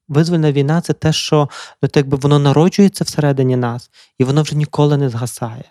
Визвольна 0.08 0.52
війна 0.52 0.80
це 0.80 0.92
те, 0.92 1.12
що 1.12 1.48
ну, 1.82 1.88
так 1.88 2.08
би 2.08 2.16
воно 2.16 2.38
народжується 2.38 3.04
всередині 3.04 3.56
нас, 3.56 3.90
і 4.18 4.24
воно 4.24 4.42
вже 4.42 4.56
ніколи 4.56 4.96
не 4.96 5.08
згасає. 5.08 5.64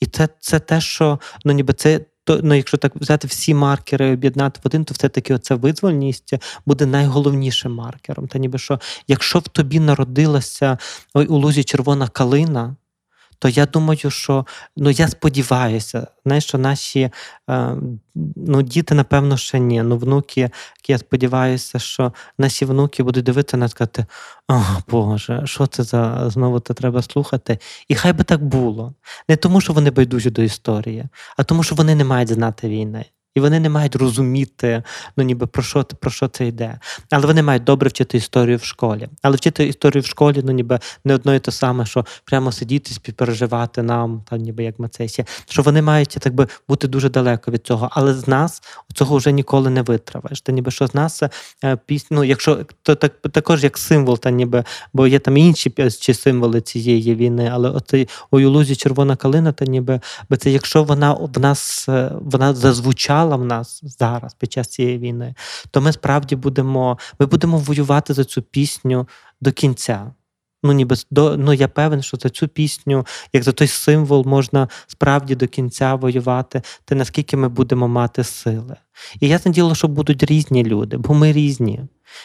І 0.00 0.06
це, 0.06 0.28
це 0.40 0.58
те, 0.58 0.80
що 0.80 1.20
ну 1.44 1.52
ніби 1.52 1.72
це. 1.72 2.00
То, 2.24 2.40
ну, 2.42 2.54
якщо 2.54 2.76
так 2.76 2.96
взяти 2.96 3.26
всі 3.28 3.54
маркери 3.54 4.08
і 4.08 4.12
об'єднати 4.12 4.60
в 4.64 4.66
один, 4.66 4.84
то 4.84 4.94
все-таки 4.94 5.34
оця 5.34 5.54
визвольність 5.54 6.34
буде 6.66 6.86
найголовнішим 6.86 7.74
маркером. 7.74 8.28
Та 8.28 8.38
ніби 8.38 8.58
що, 8.58 8.80
якщо 9.08 9.38
в 9.38 9.48
тобі 9.48 9.80
народилася 9.80 10.78
ой, 11.14 11.26
у 11.26 11.36
лузі 11.36 11.64
червона 11.64 12.08
калина, 12.08 12.76
то 13.40 13.48
я 13.48 13.66
думаю, 13.66 14.10
що 14.10 14.46
ну 14.76 14.90
я 14.90 15.08
сподіваюся, 15.08 16.06
знаєш, 16.24 16.44
що 16.44 16.58
наші 16.58 17.10
е, 17.50 17.76
ну, 18.36 18.62
діти, 18.62 18.94
напевно, 18.94 19.36
ще 19.36 19.58
ні. 19.58 19.82
Ну, 19.82 19.98
внуки, 19.98 20.50
я 20.88 20.98
сподіваюся, 20.98 21.78
що 21.78 22.12
наші 22.38 22.64
внуки 22.64 23.02
будуть 23.02 23.24
дивитися 23.24 23.56
на 23.56 23.68
сказати: 23.68 24.06
О, 24.48 24.62
Боже, 24.88 25.42
що 25.44 25.66
це 25.66 25.82
за 25.82 26.30
знову 26.30 26.60
це 26.60 26.74
треба 26.74 27.02
слухати? 27.02 27.58
І 27.88 27.94
хай 27.94 28.12
би 28.12 28.24
так 28.24 28.44
було. 28.44 28.94
Не 29.28 29.36
тому, 29.36 29.60
що 29.60 29.72
вони 29.72 29.90
байдужі 29.90 30.30
до 30.30 30.42
історії, 30.42 31.04
а 31.36 31.44
тому, 31.44 31.62
що 31.62 31.74
вони 31.74 31.94
не 31.94 32.04
мають 32.04 32.28
знати 32.28 32.68
війни. 32.68 33.04
І 33.34 33.40
вони 33.40 33.60
не 33.60 33.68
мають 33.68 33.96
розуміти, 33.96 34.82
ну 35.16 35.24
ніби 35.24 35.46
про 35.46 35.62
що 35.62 35.84
про 35.84 36.10
що 36.10 36.28
це 36.28 36.46
йде. 36.46 36.78
Але 37.10 37.26
вони 37.26 37.42
мають 37.42 37.64
добре 37.64 37.88
вчити 37.88 38.18
історію 38.18 38.56
в 38.56 38.64
школі. 38.64 39.08
Але 39.22 39.36
вчити 39.36 39.66
історію 39.66 40.02
в 40.02 40.06
школі, 40.06 40.40
ну 40.44 40.52
ніби 40.52 40.78
не 41.04 41.14
одно 41.14 41.34
і 41.34 41.38
те 41.38 41.52
саме, 41.52 41.86
що 41.86 42.06
прямо 42.24 42.52
сидіти, 42.52 42.94
співпереживати 42.94 43.82
нам, 43.82 44.22
та 44.30 44.36
ніби 44.36 44.64
як 44.64 44.78
Мацесі, 44.78 45.24
що 45.48 45.62
вони 45.62 45.82
мають 45.82 46.08
так 46.20 46.34
би 46.34 46.46
бути 46.68 46.88
дуже 46.88 47.08
далеко 47.08 47.50
від 47.50 47.66
цього. 47.66 47.88
Але 47.92 48.14
з 48.14 48.28
нас 48.28 48.62
цього 48.94 49.16
вже 49.16 49.32
ніколи 49.32 49.70
не 49.70 49.82
витравиш. 49.82 50.40
Та 50.40 50.52
ніби 50.52 50.70
що 50.70 50.86
з 50.86 50.94
нас 50.94 51.22
е, 51.64 51.76
пісню, 51.86 52.16
ну, 52.16 52.24
якщо 52.24 52.66
то 52.82 52.94
так 52.94 53.12
також 53.32 53.64
як 53.64 53.78
символ, 53.78 54.18
та 54.18 54.30
ніби, 54.30 54.64
бо 54.92 55.06
є 55.06 55.18
там 55.18 55.36
інші 55.36 55.74
чи 56.00 56.14
символи 56.14 56.60
цієї 56.60 57.14
війни, 57.14 57.50
але 57.52 57.70
оцей 57.70 58.08
у 58.30 58.38
лузі 58.38 58.76
червона 58.76 59.16
калина, 59.16 59.52
та 59.52 59.64
ніби 59.64 60.00
це 60.38 60.50
якщо 60.50 60.84
вона 60.84 61.12
в 61.12 61.38
нас 61.40 61.88
е, 61.88 62.12
вона 62.20 62.54
зазвучала 62.54 63.19
в 63.24 63.44
нас 63.44 63.80
зараз 63.82 64.34
під 64.34 64.52
час 64.52 64.68
цієї 64.68 64.98
війни, 64.98 65.34
то 65.70 65.80
ми 65.80 65.92
справді 65.92 66.36
будемо 66.36 66.98
ми 67.18 67.26
будемо 67.26 67.58
воювати 67.58 68.14
за 68.14 68.24
цю 68.24 68.42
пісню 68.42 69.08
до 69.40 69.52
кінця. 69.52 70.12
Ну, 70.62 70.72
ніби 70.72 70.96
до 71.10 71.36
ну 71.36 71.52
я 71.52 71.68
певен, 71.68 72.02
що 72.02 72.16
за 72.16 72.28
цю 72.28 72.48
пісню, 72.48 73.06
як 73.32 73.42
за 73.42 73.52
той 73.52 73.66
символ, 73.66 74.26
можна 74.26 74.68
справді 74.86 75.34
до 75.34 75.46
кінця 75.48 75.94
воювати, 75.94 76.62
те 76.84 76.94
наскільки 76.94 77.36
ми 77.36 77.48
будемо 77.48 77.88
мати 77.88 78.24
сили. 78.24 78.76
І 79.20 79.28
я 79.28 79.38
діло, 79.38 79.74
що 79.74 79.88
будуть 79.88 80.24
різні 80.24 80.64
люди, 80.64 80.96
бо 80.96 81.14
ми 81.14 81.32
різні. 81.32 81.80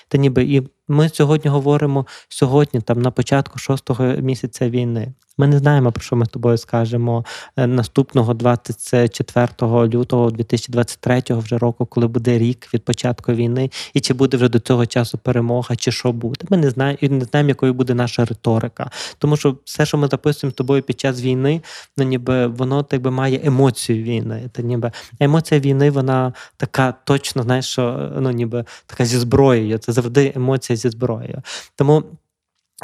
Та 0.07 0.17
ніби 0.17 0.43
і 0.43 0.61
ми 0.87 1.09
сьогодні 1.09 1.51
говоримо 1.51 2.05
сьогодні, 2.29 2.81
там 2.81 3.01
на 3.01 3.11
початку 3.11 3.59
шостого 3.59 4.03
місяця 4.03 4.69
війни. 4.69 5.13
Ми 5.37 5.47
не 5.47 5.57
знаємо, 5.57 5.91
про 5.91 6.03
що 6.03 6.15
ми 6.15 6.25
з 6.25 6.29
тобою 6.29 6.57
скажемо 6.57 7.25
е, 7.57 7.67
наступного 7.67 8.33
24 8.33 9.47
лютого 9.71 10.31
2023 10.31 11.23
вже 11.29 11.57
року, 11.57 11.85
коли 11.85 12.07
буде 12.07 12.37
рік 12.37 12.73
від 12.73 12.85
початку 12.85 13.33
війни, 13.33 13.69
і 13.93 13.99
чи 13.99 14.13
буде 14.13 14.37
вже 14.37 14.49
до 14.49 14.59
цього 14.59 14.85
часу 14.85 15.17
перемога, 15.17 15.75
чи 15.75 15.91
що 15.91 16.11
буде. 16.11 16.45
Ми 16.49 16.57
не 16.57 16.69
знаємо 16.69 16.97
і 17.01 17.09
не 17.09 17.25
знаємо, 17.25 17.49
якою 17.49 17.73
буде 17.73 17.93
наша 17.93 18.25
риторика. 18.25 18.91
Тому 19.17 19.37
що 19.37 19.57
все, 19.65 19.85
що 19.85 19.97
ми 19.97 20.07
записуємо 20.07 20.51
з 20.51 20.55
тобою 20.55 20.81
під 20.81 20.99
час 20.99 21.21
війни, 21.21 21.61
ну 21.97 22.03
ніби 22.03 22.47
воно 22.47 22.83
так 22.83 23.01
би 23.01 23.11
має 23.11 23.41
емоцію 23.43 24.03
війни. 24.03 24.49
Та 24.51 24.61
ніби 24.61 24.91
емоція 25.19 25.59
війни, 25.59 25.91
вона 25.91 26.33
така 26.65 26.91
точно, 26.91 27.43
знаєш, 27.43 27.65
що 27.65 28.11
ну 28.19 28.31
ніби 28.31 28.65
така 28.85 29.05
зі 29.05 29.17
зброєю. 29.17 29.77
Це 29.77 29.91
завжди 29.91 30.33
емоція 30.35 30.77
зі 30.77 30.89
зброєю. 30.89 31.41
Тому. 31.75 32.03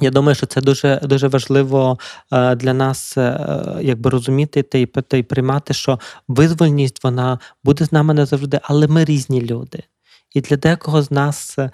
Я 0.01 0.11
думаю, 0.11 0.35
що 0.35 0.45
це 0.45 0.61
дуже 0.61 0.99
дуже 1.03 1.27
важливо 1.27 1.99
е, 2.31 2.55
для 2.55 2.73
нас, 2.73 3.17
е, 3.17 3.39
якби 3.81 4.09
розуміти 4.09 4.63
та 4.63 4.77
й 4.77 4.85
та 4.85 5.17
й 5.17 5.23
приймати, 5.23 5.73
що 5.73 5.99
визвольність 6.27 7.03
вона 7.03 7.39
буде 7.63 7.85
з 7.85 7.91
нами 7.91 8.13
не 8.13 8.25
завжди, 8.25 8.59
але 8.63 8.87
ми 8.87 9.05
різні 9.05 9.41
люди. 9.41 9.83
І 10.33 10.41
для 10.41 10.57
декого 10.57 11.01
з 11.01 11.11
нас, 11.11 11.59
е, 11.59 11.71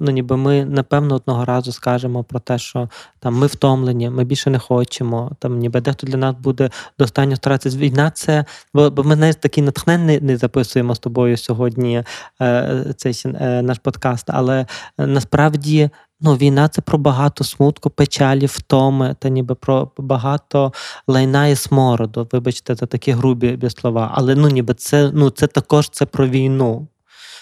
ну 0.00 0.10
ніби 0.10 0.36
ми 0.36 0.64
напевно 0.64 1.14
одного 1.14 1.44
разу 1.44 1.72
скажемо 1.72 2.24
про 2.24 2.40
те, 2.40 2.58
що 2.58 2.88
там 3.18 3.34
ми 3.34 3.46
втомлені, 3.46 4.10
ми 4.10 4.24
більше 4.24 4.50
не 4.50 4.58
хочемо. 4.58 5.30
Там 5.38 5.58
ніби 5.58 5.80
дехто 5.80 6.06
для 6.06 6.16
нас 6.16 6.34
буде 6.36 6.70
до 6.98 7.04
останнього 7.04 7.36
старатися. 7.36 7.78
Війна 7.78 8.10
це 8.10 8.44
бо, 8.74 8.90
бо 8.90 9.04
ми 9.04 9.16
не 9.16 9.32
такий 9.32 9.64
натхненний 9.64 10.20
не 10.20 10.36
записуємо 10.36 10.94
з 10.94 10.98
тобою 10.98 11.36
сьогодні 11.36 12.04
цей 12.96 13.14
наш 13.62 13.78
подкаст, 13.78 14.26
але 14.28 14.66
насправді. 14.98 15.90
Ну, 16.22 16.34
війна 16.36 16.68
це 16.68 16.82
про 16.82 16.98
багато 16.98 17.44
смутку, 17.44 17.90
печалі, 17.90 18.46
втоми, 18.46 19.16
та 19.18 19.28
ніби 19.28 19.54
про 19.54 19.90
багато 19.98 20.72
лайна 21.08 21.46
і 21.46 21.56
смороду. 21.56 22.28
Вибачте, 22.32 22.74
за 22.74 22.86
такі 22.86 23.12
грубі 23.12 23.70
слова. 23.70 24.12
Але 24.14 24.34
ну 24.34 24.48
ніби 24.48 24.74
це 24.74 25.10
ну 25.14 25.30
це 25.30 25.46
також 25.46 25.88
це 25.88 26.06
про 26.06 26.28
війну. 26.28 26.86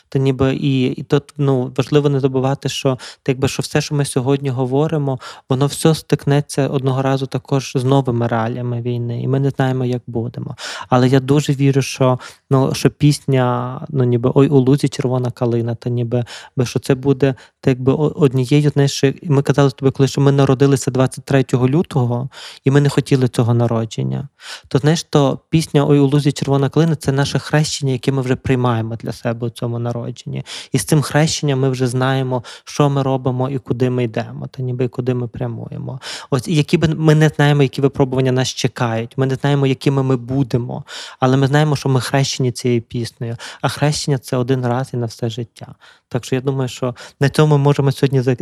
То 0.08 0.18
ніби 0.18 0.54
і 0.54 0.86
і 0.86 1.02
тут 1.02 1.34
ну 1.36 1.72
важливо 1.76 2.08
не 2.08 2.20
забувати, 2.20 2.68
що 2.68 2.98
якби 3.28 3.48
що 3.48 3.62
все, 3.62 3.80
що 3.80 3.94
ми 3.94 4.04
сьогодні 4.04 4.50
говоримо, 4.50 5.18
воно 5.48 5.66
все 5.66 5.94
стикнеться 5.94 6.68
одного 6.68 7.02
разу 7.02 7.26
також 7.26 7.72
з 7.74 7.84
новими 7.84 8.26
реаліями 8.26 8.82
війни, 8.82 9.22
і 9.22 9.28
ми 9.28 9.40
не 9.40 9.50
знаємо, 9.50 9.84
як 9.84 10.02
будемо. 10.06 10.56
Але 10.88 11.08
я 11.08 11.20
дуже 11.20 11.52
вірю, 11.52 11.82
що 11.82 12.18
ну 12.50 12.74
що 12.74 12.90
пісня, 12.90 13.80
ну 13.88 14.04
ніби 14.04 14.32
ой 14.34 14.48
у 14.48 14.58
лузі 14.58 14.88
червона 14.88 15.30
калина, 15.30 15.74
та 15.74 15.90
ніби 15.90 16.24
що 16.64 16.78
це 16.78 16.94
буде 16.94 17.34
так 17.60 17.78
якби 17.78 17.92
однією 17.92 18.70
знаєш, 18.70 19.04
ми 19.22 19.42
казали 19.42 19.70
тобі, 19.70 19.90
коли 19.90 20.08
що 20.08 20.20
ми 20.20 20.32
народилися 20.32 20.90
23 20.90 21.44
лютого, 21.52 22.28
і 22.64 22.70
ми 22.70 22.80
не 22.80 22.88
хотіли 22.88 23.28
цього 23.28 23.54
народження. 23.54 24.28
То 24.68 24.78
знаєш, 24.78 25.02
то 25.02 25.38
пісня 25.50 25.86
Ой 25.86 25.98
у 25.98 26.06
лузі 26.06 26.32
червона 26.32 26.68
калина 26.68 26.96
це 26.96 27.12
наше 27.12 27.38
хрещення, 27.38 27.92
яке 27.92 28.12
ми 28.12 28.22
вже 28.22 28.36
приймаємо 28.36 28.96
для 28.96 29.12
себе 29.12 29.46
у 29.46 29.50
цьому 29.50 29.78
народі 29.78 29.97
народженні. 29.98 30.44
І 30.72 30.78
з 30.78 30.84
цим 30.84 31.02
хрещенням 31.02 31.60
ми 31.60 31.68
вже 31.70 31.86
знаємо, 31.86 32.44
що 32.64 32.90
ми 32.90 33.02
робимо 33.02 33.50
і 33.50 33.58
куди 33.58 33.90
ми 33.90 34.04
йдемо, 34.04 34.46
та 34.46 34.62
ніби 34.62 34.88
куди 34.88 35.14
ми 35.14 35.28
прямуємо. 35.28 36.00
Ось 36.30 36.48
які 36.48 36.76
би 36.76 36.88
ми 36.88 37.14
не 37.14 37.28
знаємо, 37.28 37.62
які 37.62 37.80
випробування 37.80 38.32
нас 38.32 38.48
чекають. 38.48 39.18
Ми 39.18 39.26
не 39.26 39.34
знаємо, 39.34 39.66
якими 39.66 40.02
ми 40.02 40.16
будемо, 40.16 40.84
але 41.20 41.36
ми 41.36 41.46
знаємо, 41.46 41.76
що 41.76 41.88
ми 41.88 42.00
хрещені 42.00 42.52
цією 42.52 42.82
піснею. 42.82 43.36
А 43.60 43.68
хрещення 43.68 44.18
це 44.18 44.36
один 44.36 44.66
раз 44.66 44.90
і 44.92 44.96
на 44.96 45.06
все 45.06 45.28
життя. 45.28 45.74
Так 46.08 46.24
що 46.24 46.34
я 46.34 46.40
думаю, 46.40 46.68
що 46.68 46.94
на 47.20 47.28
цьому 47.28 47.58
ми 47.58 47.64
можемо 47.64 47.92
сьогодні 47.92 48.36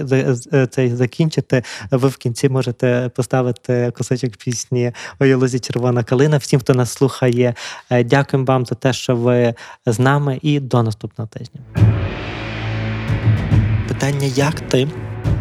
цей 0.70 0.94
закінчити. 0.94 1.62
Ви 1.90 2.08
в 2.08 2.16
кінці 2.16 2.48
можете 2.48 3.10
поставити 3.14 3.92
кусочок 3.96 4.36
пісні 4.36 4.92
«Ой, 5.20 5.34
лозі 5.34 5.58
червона 5.58 6.04
калина. 6.04 6.36
Всім, 6.36 6.60
хто 6.60 6.74
нас 6.74 6.92
слухає, 6.92 7.54
е, 7.90 8.04
дякуємо 8.04 8.44
вам 8.44 8.66
за 8.66 8.74
те, 8.74 8.92
що 8.92 9.16
ви 9.16 9.54
з 9.86 9.98
нами, 9.98 10.38
і 10.42 10.60
до 10.60 10.82
наступного 10.82 11.28
тижня. 11.28 11.45
Питання, 13.88 14.26
як 14.26 14.60
ти 14.60 14.88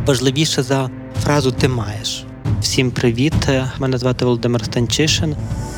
важливіше 0.05 0.63
за 0.63 0.89
фразу 1.23 1.51
ти 1.51 1.67
маєш. 1.67 2.23
Всім 2.61 2.91
привіт! 2.91 3.33
Мене 3.79 3.97
звати 3.97 4.25
Володимир 4.25 4.65
Станчишин. 4.65 5.35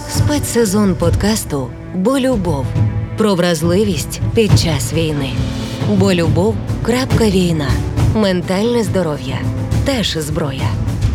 Спецсезон 0.09 0.95
подкасту 0.95 1.67
Бо 1.95 2.19
любов 2.19 2.65
про 3.17 3.35
вразливість 3.35 4.21
під 4.35 4.59
час 4.59 4.93
війни. 4.93 5.29
Бо 5.89 6.13
любов. 6.13 6.55
Крапка 6.83 7.29
війна. 7.29 7.69
Ментальне 8.15 8.83
здоров'я 8.83 9.37
теж 9.85 10.17
зброя. 10.17 10.69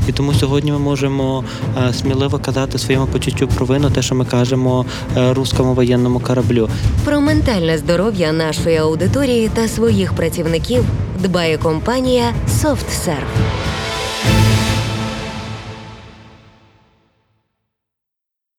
І 0.08 0.12
тому 0.12 0.34
сьогодні 0.34 0.72
ми 0.72 0.78
можемо 0.78 1.44
е, 1.88 1.92
сміливо 1.92 2.38
казати 2.38 2.78
своєму 2.78 3.06
почуттю 3.06 3.48
провину, 3.48 3.90
те, 3.90 4.02
що 4.02 4.14
ми 4.14 4.24
кажемо 4.24 4.86
е, 5.16 5.34
руському 5.34 5.74
воєнному 5.74 6.20
кораблю. 6.20 6.68
Про 7.04 7.20
ментальне 7.20 7.78
здоров'я 7.78 8.32
нашої 8.32 8.76
аудиторії 8.76 9.50
та 9.54 9.68
своїх 9.68 10.12
працівників 10.12 10.84
дбає 11.22 11.58
компанія 11.58 12.24
SoftServe. 12.62 13.71